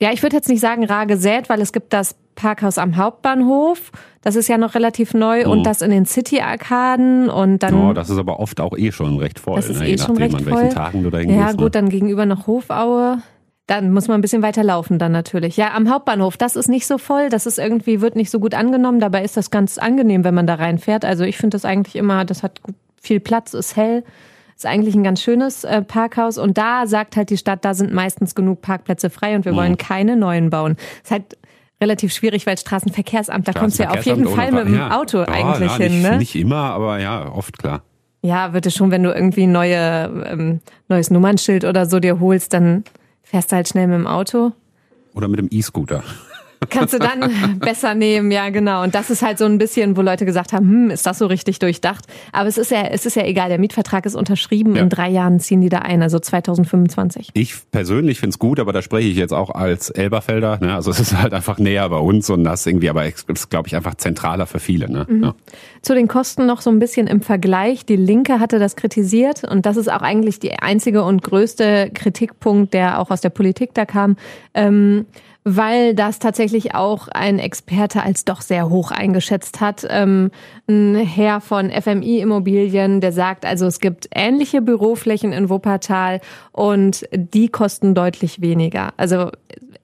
[0.00, 3.92] ja, ich würde jetzt nicht sagen rar gesät, weil es gibt das Parkhaus am Hauptbahnhof,
[4.22, 7.74] das ist ja noch relativ neu und das in den City-Arkaden und dann...
[7.74, 9.56] Oh, das ist aber oft auch eh schon recht voll.
[9.56, 9.88] Das ist ne?
[9.88, 10.68] eh Je schon nachdem, recht an welchen voll.
[10.70, 11.56] Tagen du da Ja, hingehst.
[11.58, 11.70] gut, ne?
[11.70, 13.18] dann gegenüber noch Hofaue.
[13.70, 15.56] Dann muss man ein bisschen weiter laufen dann natürlich.
[15.56, 18.52] Ja, am Hauptbahnhof, das ist nicht so voll, das ist irgendwie, wird nicht so gut
[18.52, 18.98] angenommen.
[18.98, 21.04] Dabei ist das ganz angenehm, wenn man da reinfährt.
[21.04, 22.60] Also ich finde das eigentlich immer, das hat
[23.00, 24.02] viel Platz, ist hell.
[24.56, 27.92] Ist eigentlich ein ganz schönes äh, Parkhaus und da sagt halt die Stadt, da sind
[27.92, 30.76] meistens genug Parkplätze frei und wir wollen keine neuen bauen.
[31.04, 31.38] Ist halt
[31.80, 35.18] relativ schwierig, weil Straßenverkehrsamt, da kommst du ja auf jeden Fall mit dem Pa- Auto
[35.18, 36.18] ja, eigentlich ja, hin, nicht, ne?
[36.18, 37.84] Nicht immer, aber ja, oft klar.
[38.22, 42.18] Ja, wird es schon, wenn du irgendwie ein neue, ähm, neues Nummernschild oder so dir
[42.18, 42.82] holst, dann
[43.30, 44.52] fährst du halt schnell mit dem Auto.
[45.14, 46.02] Oder mit dem E-Scooter.
[46.68, 48.82] Kannst du dann besser nehmen, ja genau.
[48.82, 51.26] Und das ist halt so ein bisschen, wo Leute gesagt haben, hm, ist das so
[51.26, 52.04] richtig durchdacht?
[52.32, 54.82] Aber es ist ja, es ist ja egal, der Mietvertrag ist unterschrieben, Ja.
[54.82, 57.30] in drei Jahren ziehen die da ein, also 2025.
[57.32, 60.58] Ich persönlich find's gut, aber da spreche ich jetzt auch als Elberfelder.
[60.60, 60.74] Ne?
[60.74, 63.68] Also es ist halt einfach näher bei uns und das irgendwie, aber es ist, glaube
[63.68, 64.90] ich, einfach zentraler für viele.
[64.90, 65.06] Ne?
[65.08, 65.22] Mhm.
[65.24, 65.34] Ja.
[65.82, 67.86] Zu den Kosten noch so ein bisschen im Vergleich.
[67.86, 72.74] Die Linke hatte das kritisiert und das ist auch eigentlich die einzige und größte Kritikpunkt,
[72.74, 74.16] der auch aus der Politik da kam.
[74.52, 75.06] Ähm,
[75.44, 79.86] weil das tatsächlich auch ein Experte als doch sehr hoch eingeschätzt hat.
[79.88, 80.30] Ähm,
[80.68, 86.20] ein Herr von FMI Immobilien, der sagt, also es gibt ähnliche Büroflächen in Wuppertal
[86.52, 88.92] und die kosten deutlich weniger.
[88.96, 89.30] Also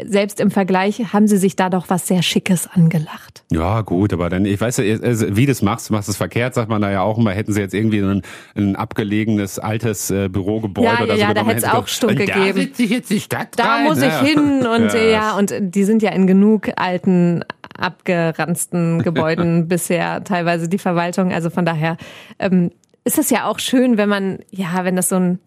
[0.05, 3.45] selbst im Vergleich haben sie sich da doch was sehr Schickes angelacht.
[3.51, 6.19] Ja, gut, aber dann, ich weiß ja, äh, wie du das machst, du machst es
[6.19, 8.21] verkehrt, sagt man da ja auch immer, hätten sie jetzt irgendwie ein,
[8.57, 12.09] ein abgelegenes altes äh, Bürogebäude Ja, oder ja, so ja, da hätte es auch gesagt,
[12.19, 12.37] gegeben.
[12.37, 13.85] Da sitzt sich jetzt die Stadt Da rein.
[13.85, 14.21] muss ich Ja.
[14.23, 14.97] hin und Ja.
[14.97, 15.11] ja.
[15.11, 17.45] ja, und die sind ja in genug alten,
[17.79, 21.33] abgeranzten Gebäuden bisher teilweise die Verwaltung.
[21.33, 21.97] Also von daher
[22.39, 22.71] ähm,
[23.05, 25.39] ist es ja auch schön, wenn man, ja, wenn das so ein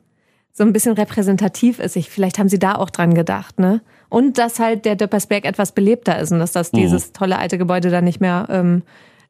[0.52, 1.96] so ein bisschen repräsentativ ist.
[1.96, 3.82] Ich, vielleicht haben sie da auch dran gedacht, ne?
[4.10, 7.90] Und dass halt der Döppersberg etwas belebter ist und dass das dieses tolle alte Gebäude
[7.90, 8.82] dann nicht mehr ähm,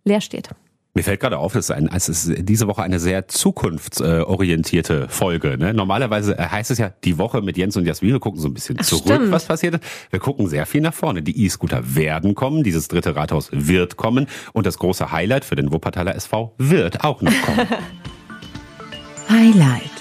[0.06, 0.50] leer steht.
[0.96, 5.56] Mir fällt gerade auf, es ist, ein, es ist diese Woche eine sehr zukunftsorientierte Folge.
[5.58, 5.74] Ne?
[5.74, 8.14] Normalerweise äh, heißt es ja die Woche mit Jens und Jasmin.
[8.14, 9.32] Wir gucken so ein bisschen zurück, stimmt.
[9.32, 9.84] was passiert ist.
[10.10, 11.22] Wir gucken sehr viel nach vorne.
[11.22, 15.72] Die E-Scooter werden kommen, dieses dritte Rathaus wird kommen und das große Highlight für den
[15.72, 17.68] Wuppertaler SV wird auch noch kommen.
[19.30, 19.99] Highlight.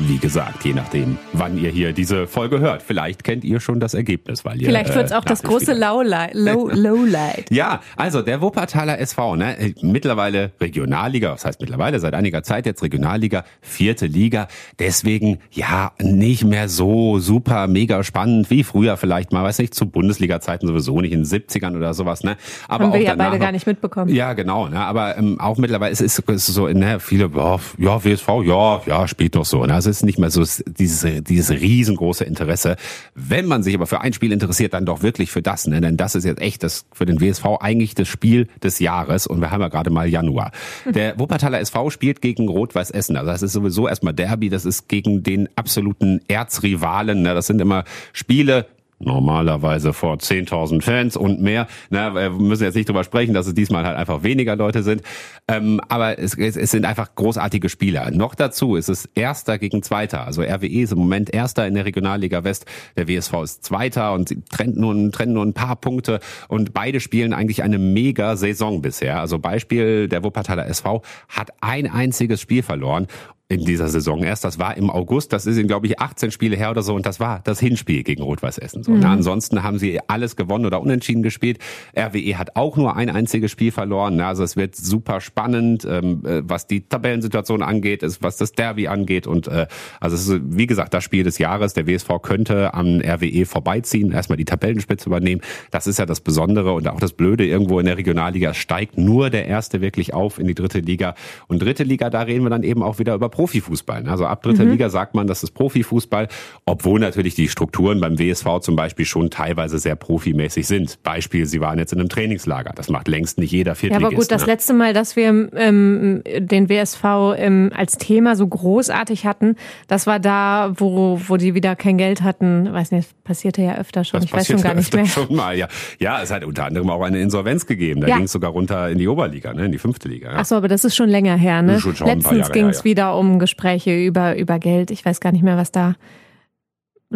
[0.00, 2.82] Wie gesagt, je nachdem, wann ihr hier diese Folge hört.
[2.82, 6.34] Vielleicht kennt ihr schon das Ergebnis, weil ihr Vielleicht wird's äh, auch das große Lowlight.
[6.34, 7.48] Low, Lowlight.
[7.50, 12.66] Ja, also der Wuppertaler SV, ne, äh, mittlerweile Regionalliga, was heißt mittlerweile, seit einiger Zeit
[12.66, 14.48] jetzt Regionalliga, vierte Liga,
[14.80, 19.86] deswegen ja nicht mehr so super mega spannend wie früher vielleicht mal, weiß nicht, zu
[19.86, 22.36] Bundesliga-Zeiten sowieso nicht in den 70ern oder sowas, ne?
[22.66, 24.12] Aber Haben wir auch ja danach beide noch- gar nicht mitbekommen.
[24.12, 24.66] ja, genau.
[24.66, 24.80] Ne?
[24.80, 29.36] Aber ähm, auch mittlerweile ist es so, ne, viele, ja, ja, WSV, ja, ja, spielt
[29.36, 29.64] noch so.
[29.64, 29.83] Ne?
[29.84, 32.76] Also es ist nicht mehr so es- dieses, dieses riesengroße Interesse.
[33.14, 35.66] Wenn man sich aber für ein Spiel interessiert, dann doch wirklich für das.
[35.66, 35.78] Ne?
[35.82, 39.26] Denn das ist jetzt echt das für den WSV eigentlich das Spiel des Jahres.
[39.26, 40.52] Und wir haben ja gerade mal Januar.
[40.86, 43.16] Der Wuppertaler SV spielt gegen Rot-Weiß Essen.
[43.18, 44.48] Also das ist sowieso erstmal Derby.
[44.48, 47.20] Das ist gegen den absoluten Erzrivalen.
[47.20, 47.34] Ne?
[47.34, 48.64] Das sind immer Spiele,
[48.98, 51.66] normalerweise vor 10.000 Fans und mehr.
[51.90, 55.02] Na, wir müssen jetzt nicht drüber sprechen, dass es diesmal halt einfach weniger Leute sind.
[55.48, 58.10] Ähm, aber es, es, es sind einfach großartige Spieler.
[58.10, 60.26] Noch dazu ist es Erster gegen Zweiter.
[60.26, 62.66] Also RWE ist im Moment Erster in der Regionalliga West.
[62.96, 66.20] Der WSV ist Zweiter und sie trennt nur, trennen nur ein paar Punkte.
[66.48, 69.20] Und beide spielen eigentlich eine mega Saison bisher.
[69.20, 73.06] Also Beispiel, der Wuppertaler SV hat ein einziges Spiel verloren
[73.48, 74.42] in dieser Saison erst.
[74.44, 75.32] Das war im August.
[75.34, 76.94] Das ist in, glaube ich, 18 Spiele her oder so.
[76.94, 78.82] Und das war das Hinspiel gegen Rot-Weiß Essen.
[78.82, 81.58] So, na, ansonsten haben sie alles gewonnen oder unentschieden gespielt.
[81.94, 84.16] RWE hat auch nur ein einziges Spiel verloren.
[84.16, 88.52] Na, also es wird super spannend, ähm, äh, was die Tabellensituation angeht, ist, was das
[88.52, 89.26] Derby angeht.
[89.26, 89.66] Und äh,
[90.00, 91.74] also es ist, wie gesagt, das Spiel des Jahres.
[91.74, 95.42] Der WSV könnte am RWE vorbeiziehen, erstmal die Tabellenspitze übernehmen.
[95.70, 99.28] Das ist ja das Besondere und auch das Blöde irgendwo in der Regionalliga steigt nur
[99.28, 101.14] der Erste wirklich auf in die dritte Liga.
[101.46, 104.04] Und dritte Liga, da reden wir dann eben auch wieder über Profifußball.
[104.04, 104.10] Ne?
[104.10, 104.70] Also ab dritter mhm.
[104.70, 106.28] Liga sagt man, das ist Profifußball,
[106.66, 111.02] obwohl natürlich die Strukturen beim WSV zum Beispiel schon teilweise sehr profimäßig sind.
[111.02, 112.72] Beispiel, sie waren jetzt in einem Trainingslager.
[112.76, 114.00] Das macht längst nicht jeder Viertligist.
[114.00, 114.36] Ja, aber gut, ne?
[114.36, 117.04] das letzte Mal, dass wir ähm, den WSV
[117.36, 119.56] ähm, als Thema so großartig hatten,
[119.88, 122.72] das war da, wo, wo die wieder kein Geld hatten.
[122.72, 124.20] Weiß nicht, passierte ja öfter schon.
[124.20, 125.06] Das ich weiß schon gar nicht mehr.
[125.06, 125.66] Schon mal, ja.
[125.98, 128.00] ja, es hat unter anderem auch eine Insolvenz gegeben.
[128.00, 128.16] Da ja.
[128.16, 130.30] ging es sogar runter in die Oberliga, ne, in die fünfte Liga.
[130.30, 130.36] Ja.
[130.38, 131.80] Ach so, aber das ist schon länger her, ne?
[131.80, 134.90] Schon, schon Letztens ging es wieder um Gespräche über, über Geld.
[134.90, 135.94] Ich weiß gar nicht mehr, was da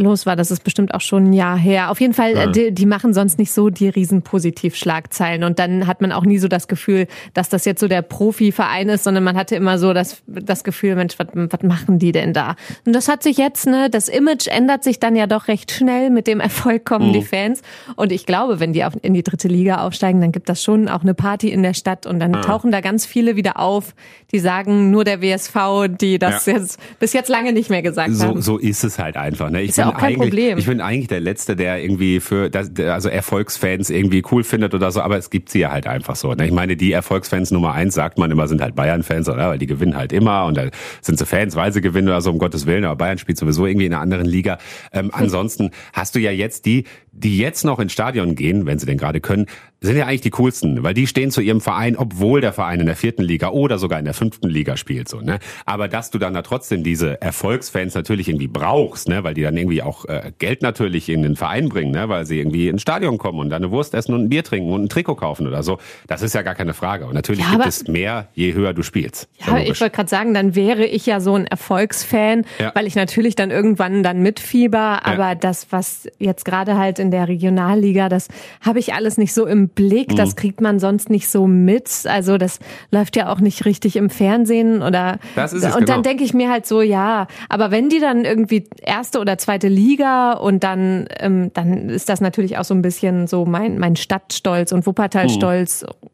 [0.01, 0.37] los war.
[0.37, 1.91] Das ist bestimmt auch schon ein Jahr her.
[1.91, 2.47] Auf jeden Fall, ja.
[2.47, 5.45] die, die, machen sonst nicht so die riesen Positivschlagzeilen.
[5.45, 8.89] Und dann hat man auch nie so das Gefühl, dass das jetzt so der Profiverein
[8.89, 12.33] ist, sondern man hatte immer so das, das Gefühl, Mensch, was, was machen die denn
[12.33, 12.57] da?
[12.87, 16.11] Und das hat sich jetzt, ne, das Image ändert sich dann ja doch recht schnell.
[16.11, 17.13] Mit dem Erfolg kommen mhm.
[17.13, 17.63] die Fans.
[17.97, 20.89] Und ich glaube, wenn die auf, in die dritte Liga aufsteigen, dann gibt das schon
[20.89, 22.41] auch eine Party in der Stadt und dann ja.
[22.41, 23.95] tauchen da ganz viele wieder auf,
[24.33, 26.55] die sagen, nur der WSV, die das ja.
[26.55, 28.43] jetzt bis jetzt lange nicht mehr gesagt so, haben.
[28.43, 29.51] So ist es halt einfach.
[29.51, 29.63] Ne?
[29.63, 30.59] Ich ist ja auch kein Problem.
[30.59, 34.91] Ich bin eigentlich der Letzte, der irgendwie für das, also Erfolgsfans irgendwie cool findet oder
[34.91, 36.33] so, aber es gibt sie ja halt einfach so.
[36.35, 36.47] Ne?
[36.47, 39.51] Ich meine, die Erfolgsfans Nummer eins, sagt man immer, sind halt Bayern-Fans, oder?
[39.51, 40.69] Weil die gewinnen halt immer und da
[41.01, 43.67] sind sie Fans, weil sie gewinnen oder so, um Gottes Willen, aber Bayern spielt sowieso
[43.67, 44.59] irgendwie in einer anderen Liga.
[44.93, 46.85] Ähm, ansonsten hast du ja jetzt die,
[47.19, 49.47] die jetzt noch ins Stadion gehen, wenn sie denn gerade können,
[49.81, 52.87] sind ja eigentlich die coolsten, weil die stehen zu ihrem Verein, obwohl der Verein in
[52.87, 55.39] der vierten Liga oder sogar in der fünften Liga spielt, so, ne?
[55.67, 59.23] Aber dass du dann da trotzdem diese Erfolgsfans natürlich irgendwie brauchst, ne?
[59.23, 62.09] Weil die dann irgendwie auch äh, Geld natürlich in den Verein bringen, ne?
[62.09, 64.73] Weil sie irgendwie ins Stadion kommen und dann eine Wurst essen und ein Bier trinken
[64.73, 65.79] und ein Trikot kaufen oder so.
[66.09, 67.07] Das ist ja gar keine Frage.
[67.07, 69.29] Und natürlich ja, gibt es mehr, je höher du spielst.
[69.47, 72.73] Ja, ich wollte gerade sagen, dann wäre ich ja so ein Erfolgsfan, ja.
[72.75, 75.35] weil ich natürlich dann irgendwann dann mitfieber, aber ja.
[75.37, 78.29] das, was jetzt gerade halt in der Regionalliga, das
[78.61, 80.15] habe ich alles nicht so im Blick.
[80.17, 80.37] Das mhm.
[80.37, 81.89] kriegt man sonst nicht so mit.
[82.05, 82.59] Also das
[82.91, 85.19] läuft ja auch nicht richtig im Fernsehen oder.
[85.35, 85.95] Das ist es, und genau.
[85.95, 89.69] dann denke ich mir halt so, ja, aber wenn die dann irgendwie erste oder zweite
[89.69, 93.97] Liga und dann, ähm, dann ist das natürlich auch so ein bisschen so mein, mein
[93.97, 95.83] Stadtstolz und Wuppertalstolz.
[95.83, 96.09] Mhm.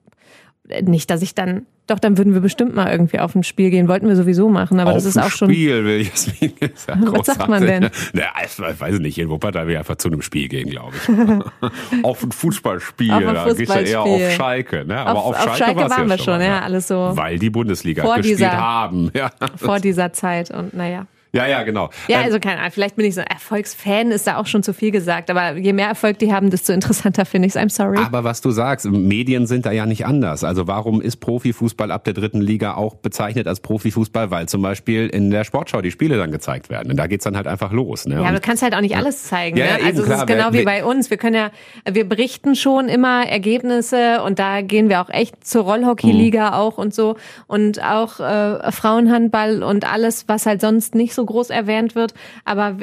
[0.83, 3.89] Nicht, dass ich dann doch, dann würden wir bestimmt mal irgendwie auf ein Spiel gehen.
[3.89, 5.51] Wollten wir sowieso machen, aber auf das ist auch schon.
[5.51, 6.69] Spiel will Jasmin ja
[7.13, 7.91] Was sagt man denn?
[8.15, 12.03] Naja, ich weiß nicht, in Wuppertal will einfach zu einem Spiel gehen, glaube ich.
[12.05, 14.87] auf ein Fußballspiel, auf ein da gehst du eher auf Schalke.
[14.87, 14.99] Ne?
[14.99, 17.11] Aber auf, auf Schalke, Schalke waren wir schon, ja, alles so.
[17.15, 19.11] Weil die Bundesliga gespielt dieser, haben.
[19.15, 19.31] Ja.
[19.57, 21.07] Vor dieser Zeit und naja.
[21.35, 21.91] Ja, ja, genau.
[22.07, 24.63] Ja, ähm, also keine Ahnung, vielleicht bin ich so ein Erfolgsfan, ist da auch schon
[24.63, 27.61] zu viel gesagt, aber je mehr Erfolg die haben, desto interessanter finde ich es.
[27.61, 27.99] I'm sorry.
[27.99, 30.45] Aber was du sagst, Medien sind da ja nicht anders.
[30.45, 34.31] Also warum ist Profifußball ab der dritten Liga auch bezeichnet als Profifußball?
[34.31, 36.93] Weil zum Beispiel in der Sportschau die Spiele dann gezeigt werden.
[36.93, 38.07] Und da geht's dann halt einfach los.
[38.07, 38.15] Ne?
[38.15, 39.57] Ja, aber du kannst halt auch nicht alles zeigen.
[39.57, 39.71] Ja, ne?
[39.71, 41.11] ja, also eben, es ist genau wie bei uns.
[41.11, 41.51] Wir können ja,
[41.91, 46.55] wir berichten schon immer Ergebnisse und da gehen wir auch echt zur Rollhockey-Liga mhm.
[46.55, 47.17] auch und so.
[47.49, 52.15] Und auch äh, Frauenhandball und alles, was halt sonst nicht so groß erwähnt wird wird.
[52.45, 52.77] Aber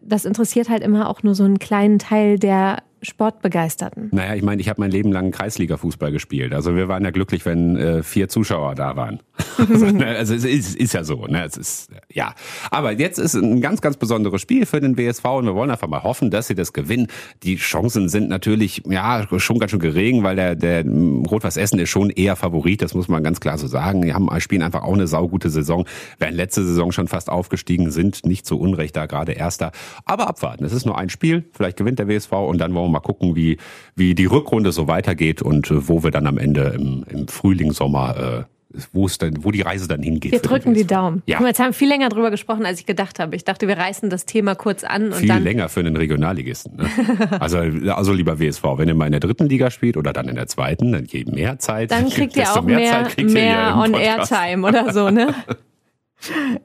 [0.00, 4.08] das interessiert halt immer auch nur so einen kleinen Teil der Sportbegeisterten.
[4.12, 6.52] Naja, ich meine, ich habe mein Leben lang Kreisliga-Fußball gespielt.
[6.54, 9.20] Also wir waren ja glücklich, wenn äh, vier Zuschauer da waren.
[9.58, 11.26] also, ne, also es ist, ist, ja so.
[11.26, 11.44] Ne?
[11.44, 12.34] Es ist, ja.
[12.70, 15.88] Aber jetzt ist ein ganz, ganz besonderes Spiel für den WSV und wir wollen einfach
[15.88, 17.08] mal hoffen, dass sie das gewinnen.
[17.42, 21.90] Die Chancen sind natürlich ja schon ganz schön gering, weil der, der Rot-Weiß Essen ist
[21.90, 24.02] schon eher Favorit, das muss man ganz klar so sagen.
[24.02, 25.86] Die haben, spielen einfach auch eine saugute Saison,
[26.18, 28.24] während letzte Saison schon fast aufgestiegen sind.
[28.26, 29.72] Nicht zu Unrecht da gerade Erster.
[30.04, 30.64] Aber abwarten.
[30.64, 31.44] Es ist nur ein Spiel.
[31.52, 33.58] Vielleicht gewinnt der WSV und dann wollen wir mal gucken, wie,
[33.94, 37.72] wie die Rückrunde so weitergeht und äh, wo wir dann am Ende im, im Frühling,
[37.72, 38.54] Sommer äh,
[38.92, 40.32] wo es dann, wo die Reise dann hingeht.
[40.32, 41.22] Wir drücken die Daumen.
[41.26, 41.40] Ja.
[41.40, 43.36] Mal, jetzt haben wir viel länger drüber gesprochen, als ich gedacht habe.
[43.36, 45.42] Ich dachte, wir reißen das Thema kurz an und viel dann.
[45.42, 46.76] länger für einen Regionalligisten.
[46.76, 46.88] Ne?
[47.40, 50.34] also, also lieber WSV, wenn ihr mal in der dritten Liga spielt oder dann in
[50.34, 51.90] der zweiten, dann je mehr Zeit.
[51.90, 55.34] Dann kriegt ihr auch mehr, mehr, mehr on Airtime oder so, ne?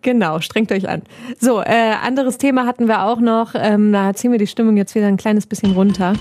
[0.02, 1.02] Genau, strengt euch an.
[1.40, 3.54] So, äh, anderes Thema hatten wir auch noch.
[3.56, 6.14] Ähm, da ziehen wir die Stimmung jetzt wieder ein kleines bisschen runter.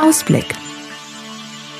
[0.00, 0.46] Ausblick.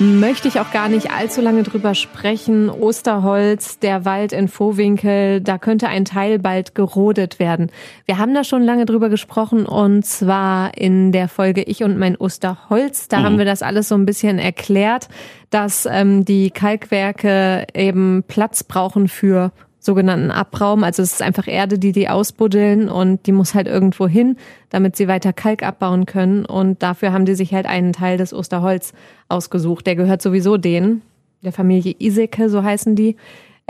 [0.02, 2.70] Möchte ich auch gar nicht allzu lange drüber sprechen.
[2.70, 7.70] Osterholz, der Wald in Vohwinkel, da könnte ein Teil bald gerodet werden.
[8.06, 12.16] Wir haben da schon lange drüber gesprochen und zwar in der Folge Ich und mein
[12.16, 13.08] Osterholz.
[13.08, 13.24] Da mhm.
[13.24, 15.08] haben wir das alles so ein bisschen erklärt,
[15.50, 20.84] dass ähm, die Kalkwerke eben Platz brauchen für sogenannten Abraum.
[20.84, 24.36] Also es ist einfach Erde, die die ausbuddeln und die muss halt irgendwo hin,
[24.68, 26.44] damit sie weiter Kalk abbauen können.
[26.44, 28.92] Und dafür haben die sich halt einen Teil des Osterholz
[29.28, 29.86] ausgesucht.
[29.86, 31.02] Der gehört sowieso denen,
[31.42, 33.16] der Familie Iseke, so heißen die.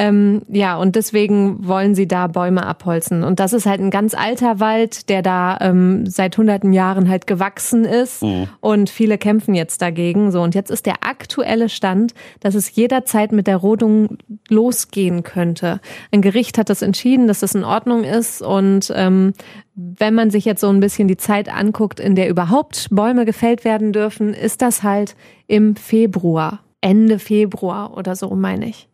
[0.01, 3.23] Ähm, ja, und deswegen wollen sie da Bäume abholzen.
[3.23, 7.27] Und das ist halt ein ganz alter Wald, der da ähm, seit hunderten Jahren halt
[7.27, 8.23] gewachsen ist.
[8.23, 8.49] Mhm.
[8.61, 10.33] Und viele kämpfen jetzt dagegen.
[10.33, 14.17] So, und jetzt ist der aktuelle Stand, dass es jederzeit mit der Rodung
[14.49, 15.81] losgehen könnte.
[16.11, 18.41] Ein Gericht hat das entschieden, dass das in Ordnung ist.
[18.41, 19.35] Und ähm,
[19.75, 23.67] wenn man sich jetzt so ein bisschen die Zeit anguckt, in der überhaupt Bäume gefällt
[23.67, 25.15] werden dürfen, ist das halt
[25.47, 26.61] im Februar.
[26.81, 28.89] Ende Februar oder so, meine ich.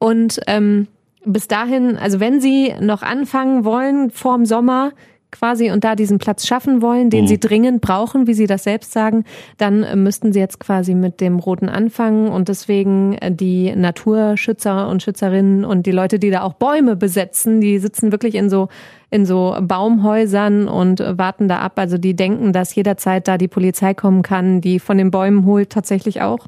[0.00, 0.88] Und ähm,
[1.24, 4.92] bis dahin, also wenn Sie noch anfangen wollen vorm Sommer
[5.30, 7.28] quasi und da diesen Platz schaffen wollen, den mhm.
[7.28, 9.24] Sie dringend brauchen, wie Sie das selbst sagen,
[9.58, 14.88] dann äh, müssten Sie jetzt quasi mit dem Roten anfangen und deswegen äh, die Naturschützer
[14.88, 18.68] und Schützerinnen und die Leute, die da auch Bäume besetzen, die sitzen wirklich in so
[19.12, 21.72] in so Baumhäusern und warten da ab.
[21.76, 25.70] Also die denken, dass jederzeit da die Polizei kommen kann, die von den Bäumen holt
[25.70, 26.46] tatsächlich auch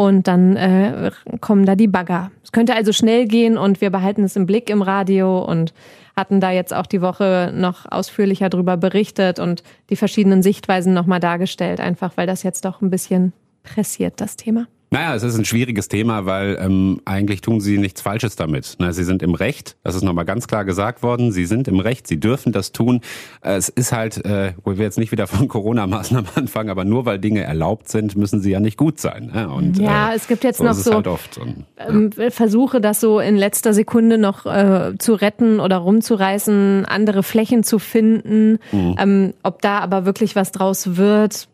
[0.00, 1.10] und dann äh,
[1.42, 2.30] kommen da die Bagger.
[2.42, 5.74] Es könnte also schnell gehen und wir behalten es im Blick im Radio und
[6.16, 11.20] hatten da jetzt auch die Woche noch ausführlicher drüber berichtet und die verschiedenen Sichtweisen nochmal
[11.20, 14.68] dargestellt, einfach weil das jetzt doch ein bisschen pressiert, das Thema.
[14.92, 18.74] Naja, es ist ein schwieriges Thema, weil ähm, eigentlich tun sie nichts Falsches damit.
[18.80, 21.78] Na, sie sind im Recht, das ist nochmal ganz klar gesagt worden, sie sind im
[21.78, 23.00] Recht, sie dürfen das tun.
[23.40, 27.06] Äh, es ist halt, äh, wo wir jetzt nicht wieder von Corona-Maßnahmen anfangen, aber nur
[27.06, 29.30] weil Dinge erlaubt sind, müssen sie ja nicht gut sein.
[29.32, 29.48] Ne?
[29.48, 31.38] Und, ja, äh, es gibt jetzt so noch so halt.
[31.38, 32.30] Und, ähm, ja.
[32.30, 37.78] Versuche, das so in letzter Sekunde noch äh, zu retten oder rumzureißen, andere Flächen zu
[37.78, 38.58] finden.
[38.72, 38.96] Mhm.
[38.98, 41.46] Ähm, ob da aber wirklich was draus wird,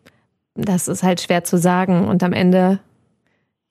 [0.55, 2.09] das ist halt schwer zu sagen.
[2.09, 2.81] Und am Ende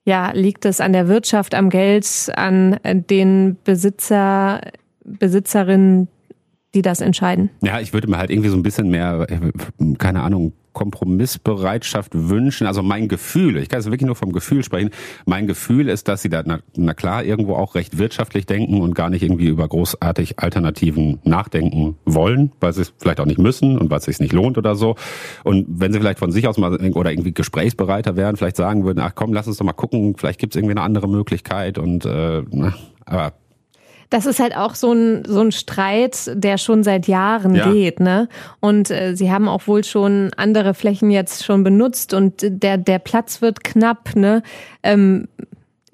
[0.06, 4.62] ja, liegt es an der Wirtschaft, am Geld, an den Besitzer,
[5.04, 6.08] Besitzerinnen,
[6.74, 7.50] die das entscheiden?
[7.62, 9.28] Ja, ich würde mir halt irgendwie so ein bisschen mehr,
[9.98, 12.68] keine Ahnung, Kompromissbereitschaft wünschen.
[12.68, 14.92] Also mein Gefühl, ich kann jetzt wirklich nur vom Gefühl sprechen,
[15.26, 18.94] mein Gefühl ist, dass sie da, na, na klar, irgendwo auch recht wirtschaftlich denken und
[18.94, 23.80] gar nicht irgendwie über großartig Alternativen nachdenken wollen, weil sie es vielleicht auch nicht müssen
[23.80, 24.96] und weil es sich nicht lohnt oder so.
[25.44, 29.00] Und wenn sie vielleicht von sich aus mal oder irgendwie gesprächsbereiter wären, vielleicht sagen würden,
[29.00, 32.06] ach komm, lass uns doch mal gucken, vielleicht gibt es irgendwie eine andere Möglichkeit und
[32.06, 33.34] äh, na, aber
[34.10, 37.72] das ist halt auch so ein, so ein Streit, der schon seit Jahren ja.
[37.72, 38.30] geht, ne?
[38.60, 43.00] Und äh, sie haben auch wohl schon andere Flächen jetzt schon benutzt und der, der
[43.00, 44.44] Platz wird knapp, ne?
[44.84, 45.28] Ähm,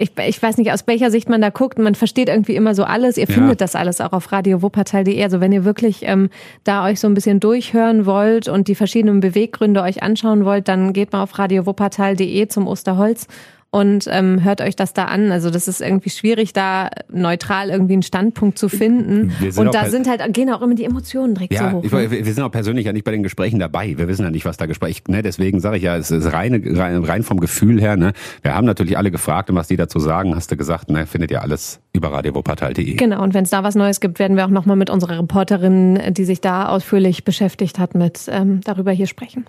[0.02, 1.78] ich, ich weiß nicht, aus welcher Sicht man da guckt.
[1.78, 3.18] Man versteht irgendwie immer so alles.
[3.18, 3.34] Ihr ja.
[3.34, 5.22] findet das alles auch auf radiowuppertal.de.
[5.22, 6.30] Also wenn ihr wirklich ähm,
[6.64, 10.94] da euch so ein bisschen durchhören wollt und die verschiedenen Beweggründe euch anschauen wollt, dann
[10.94, 13.28] geht mal auf radiowuppertal.de zum Osterholz
[13.72, 15.32] und ähm, hört euch das da an.
[15.32, 19.32] Also das ist irgendwie schwierig, da neutral irgendwie einen Standpunkt zu finden.
[19.56, 21.84] Und da sind halt, gehen auch immer die Emotionen direkt ja, so hoch.
[21.86, 22.12] Ich, ne?
[22.12, 23.98] wir sind auch persönlich ja nicht bei den Gesprächen dabei.
[23.98, 26.62] Wir wissen ja nicht, was da Gespräch, ne, deswegen sage ich ja, es ist rein,
[26.76, 28.12] rein, rein vom Gefühl her, ne.
[28.42, 31.32] Wir haben natürlich alle gefragt und was die dazu sagen, hast du gesagt, ne, findet
[31.32, 32.96] ihr alles über radiowuppertal.de.
[32.96, 36.14] Genau, und wenn es da was Neues gibt, werden wir auch nochmal mit unserer Reporterin,
[36.14, 39.46] die sich da ausführlich beschäftigt hat, mit ähm, darüber hier sprechen.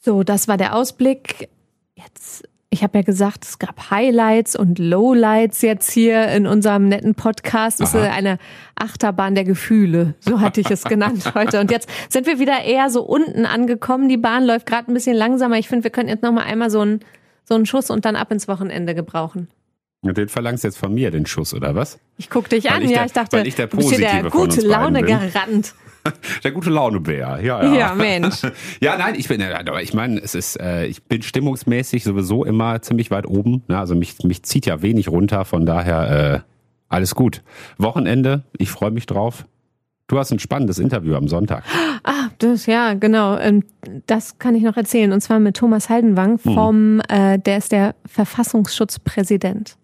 [0.00, 1.48] So, das war der Ausblick.
[1.96, 7.14] Jetzt ich habe ja gesagt, es gab Highlights und Lowlights jetzt hier in unserem netten
[7.14, 7.80] Podcast.
[7.80, 8.38] Es ist eine
[8.74, 11.60] Achterbahn der Gefühle, so hatte ich es genannt heute.
[11.60, 14.08] Und jetzt sind wir wieder eher so unten angekommen.
[14.08, 15.58] Die Bahn läuft gerade ein bisschen langsamer.
[15.58, 17.00] Ich finde, wir könnten jetzt noch mal einmal so einen,
[17.44, 19.48] so einen Schuss und dann ab ins Wochenende gebrauchen.
[20.02, 21.98] Den verlangst jetzt von mir, den Schuss, oder was?
[22.18, 24.60] Ich guck dich an, ich ja, der, ich dachte, ich du bist hier der gute
[24.60, 25.74] Laune gerannt.
[26.44, 27.74] Der gute Launebär, ja, ja.
[27.74, 28.42] Ja, Mensch.
[28.80, 32.82] Ja, nein, ich bin, aber ich meine, es ist, äh, ich bin stimmungsmäßig sowieso immer
[32.82, 33.62] ziemlich weit oben.
[33.68, 33.78] Ne?
[33.78, 36.40] Also mich, mich zieht ja wenig runter, von daher äh,
[36.88, 37.42] alles gut.
[37.78, 39.44] Wochenende, ich freue mich drauf.
[40.08, 41.64] Du hast ein spannendes Interview am Sonntag.
[42.04, 43.36] Ah, das ja, genau.
[43.38, 43.64] Ähm,
[44.06, 45.12] das kann ich noch erzählen.
[45.12, 46.54] Und zwar mit Thomas Haldenwang mhm.
[46.54, 47.02] vom, mhm.
[47.08, 49.76] äh, der ist der Verfassungsschutzpräsident.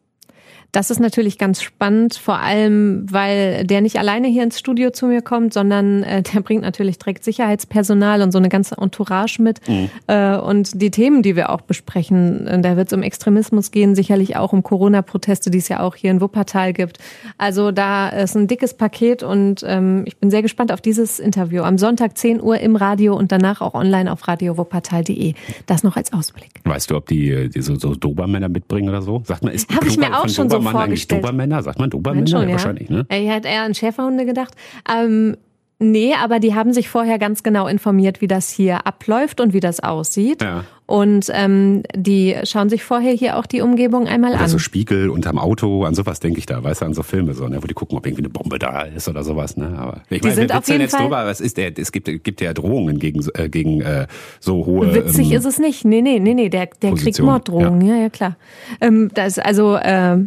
[0.72, 5.06] Das ist natürlich ganz spannend, vor allem, weil der nicht alleine hier ins Studio zu
[5.06, 9.60] mir kommt, sondern äh, der bringt natürlich direkt Sicherheitspersonal und so eine ganze Entourage mit.
[9.68, 9.90] Mhm.
[10.06, 13.94] Äh, und die Themen, die wir auch besprechen, äh, da wird es um Extremismus gehen,
[13.94, 16.96] sicherlich auch um Corona-Proteste, die es ja auch hier in Wuppertal gibt.
[17.36, 21.64] Also da ist ein dickes Paket und ähm, ich bin sehr gespannt auf dieses Interview.
[21.64, 25.34] Am Sonntag 10 Uhr im Radio und danach auch online auf radiowuppertal.de.
[25.66, 26.62] Das noch als Ausblick.
[26.64, 29.22] Weißt du, ob die, die so, so Dobermänner mitbringen oder so?
[29.26, 31.12] Sagt man, ist Habe ich mir auch schon so man vorgestellt.
[31.12, 31.62] eigentlich Dobermänner?
[31.62, 32.26] Sagt man Dobermänner?
[32.26, 32.54] Schon, ja.
[32.54, 33.06] Wahrscheinlich, ne?
[33.10, 34.54] Ich hätte eher an Schäferhunde gedacht.
[34.90, 35.36] Ähm,
[35.78, 39.60] nee, aber die haben sich vorher ganz genau informiert, wie das hier abläuft und wie
[39.60, 40.42] das aussieht.
[40.42, 40.64] Ja.
[40.92, 44.48] Und ähm, die schauen sich vorher hier auch die Umgebung einmal oder an.
[44.48, 47.48] so Spiegel unterm Auto, an sowas denke ich da, weißt du, an so Filme so,
[47.48, 49.74] ne, wo die gucken, ob irgendwie eine Bombe da ist oder sowas, ne?
[49.78, 52.06] Aber ich die meine, sind auf jeden jetzt Fall drüber, was ist der, es gibt,
[52.22, 54.06] gibt ja Drohungen gegen, äh, gegen äh,
[54.38, 54.94] so hohe.
[54.94, 55.86] Witzig ähm, ist es nicht.
[55.86, 57.94] Nee, nee, nee, nee, der, der kriegt Morddrohungen, ja.
[57.94, 58.36] ja, ja, klar.
[58.82, 60.18] Ähm, das, also äh,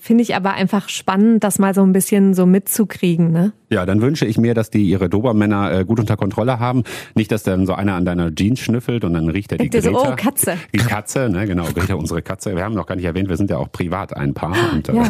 [0.00, 3.52] finde ich aber einfach spannend, das mal so ein bisschen so mitzukriegen, ne?
[3.70, 6.84] Ja, dann wünsche ich mir, dass die ihre Dobermänner äh, gut unter Kontrolle haben.
[7.14, 9.90] Nicht, dass dann so einer an deiner Jeans schnüffelt und dann riecht er die Greta.
[9.90, 10.58] so, oh, Katze.
[10.74, 12.54] Die Katze, ne, genau, Greta, unsere Katze.
[12.54, 14.94] Wir haben noch gar nicht erwähnt, wir sind ja auch privat ein Paar und äh,
[14.94, 15.04] Ja.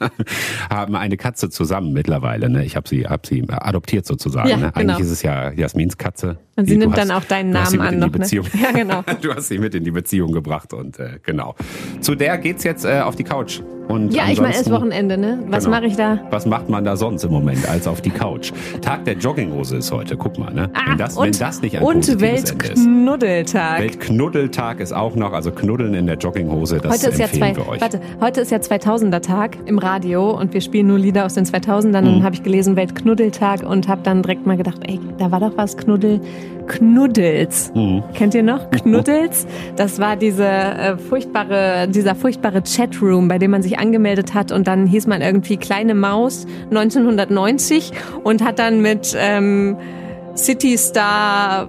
[0.70, 2.50] haben eine Katze zusammen mittlerweile.
[2.50, 2.64] Ne?
[2.64, 4.48] Ich habe sie, hab sie adoptiert sozusagen.
[4.48, 4.72] Ja, ne?
[4.74, 4.92] genau.
[4.94, 6.38] Eigentlich ist es ja Jasmins Katze.
[6.56, 8.26] Und sie du nimmt hast- dann auch deinen Namen an noch, ne?
[8.30, 9.02] Ja, genau.
[9.22, 11.54] Du hast sie mit in die Beziehung gebracht und äh, genau.
[12.00, 13.60] Zu der geht's jetzt äh, auf die Couch.
[13.88, 15.40] Und Ja, ich meine, es ist Wochenende, ne?
[15.48, 15.76] Was Genau.
[15.76, 16.18] mache ich da?
[16.30, 18.50] Was macht man da sonst im Moment als auf die Couch?
[18.80, 20.70] Tag der Jogginghose ist heute, guck mal, ne?
[20.88, 22.20] wenn, das, Ah, und, wenn das nicht ein und.
[22.20, 23.80] Weltknuddeltag.
[23.80, 27.56] Weltknuddeltag ist auch noch, also Knuddeln in der Jogginghose, das Heute ist ja empfehlen zwei,
[27.62, 27.80] wir euch.
[27.80, 31.44] warte, heute ist ja 2000er Tag im Radio und wir spielen nur Lieder aus den
[31.44, 31.88] 2000ern.
[31.88, 31.92] Mhm.
[31.92, 35.52] Dann habe ich gelesen Weltknuddeltag und habe dann direkt mal gedacht, ey, da war doch
[35.56, 36.20] was Knuddel,
[36.66, 37.72] Knuddels.
[37.74, 38.02] Mhm.
[38.14, 39.46] Kennt ihr noch Knuddels?
[39.76, 44.66] Das war diese äh, furchtbare, dieser furchtbare Chatroom, bei dem man sich angemeldet hat und
[44.66, 47.92] dann hieß man irgendwie kleine Maus 1990
[48.22, 49.76] und hat dann mit ähm,
[50.36, 51.68] City Star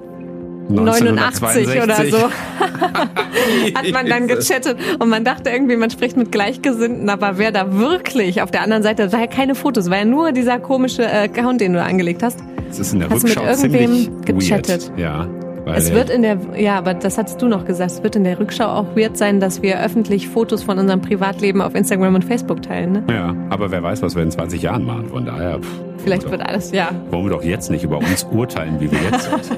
[0.70, 2.18] 89 oder so
[3.76, 7.78] hat man dann gechattet und man dachte irgendwie, man spricht mit Gleichgesinnten, aber wer da
[7.78, 11.03] wirklich auf der anderen Seite, das war ja keine Fotos, war ja nur dieser komische
[11.03, 12.39] äh, Account, den du da angelegt hast.
[12.68, 14.89] Das ist in der Hast du mit Rückschau irgendwem ziemlich gechattet?
[14.89, 14.99] Weird.
[14.99, 15.28] Ja.
[15.74, 18.39] Es wird in der, ja, aber das hattest du noch gesagt, es wird in der
[18.39, 22.61] Rückschau auch weird sein, dass wir öffentlich Fotos von unserem Privatleben auf Instagram und Facebook
[22.61, 22.91] teilen.
[22.93, 23.03] Ne?
[23.09, 25.09] ja, aber wer weiß, was wir in 20 Jahren machen.
[25.09, 25.68] Von daher pff,
[26.05, 26.89] Vielleicht wird alles, ja.
[27.09, 29.57] wollen wir doch jetzt nicht über uns urteilen, wie wir jetzt sind.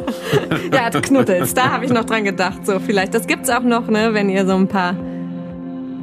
[0.74, 2.66] Ja, Knuddels, da habe ich noch dran gedacht.
[2.66, 3.14] So, vielleicht.
[3.14, 4.96] Das gibt's auch noch, ne, wenn ihr so ein paar.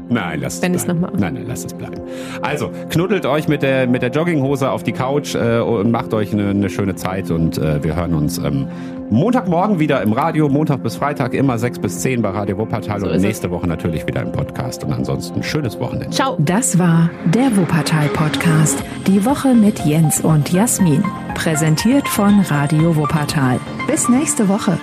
[0.08, 1.00] Nein, lasst Wenn es es bleiben.
[1.00, 1.94] noch mal- Nein, nein, lasst es bleiben.
[2.42, 6.32] Also, knuddelt euch mit der, mit der Jogginghose auf die Couch äh, und macht euch
[6.32, 8.66] eine, eine schöne Zeit und äh, wir hören uns ähm,
[9.10, 13.06] Montagmorgen wieder im Radio, Montag bis Freitag immer 6 bis 10 bei Radio Wuppertal So
[13.06, 13.22] und ist es.
[13.22, 16.10] nächste Woche natürlich wieder im Podcast und ansonsten schönes Wochenende.
[16.10, 16.36] Ciao.
[16.38, 18.82] Das war der Wuppertal Podcast.
[19.06, 21.02] Die Woche mit Jens und Jasmin.
[21.34, 23.58] Präsentiert von Radio Wuppertal.
[23.86, 24.78] Bis nächste Woche.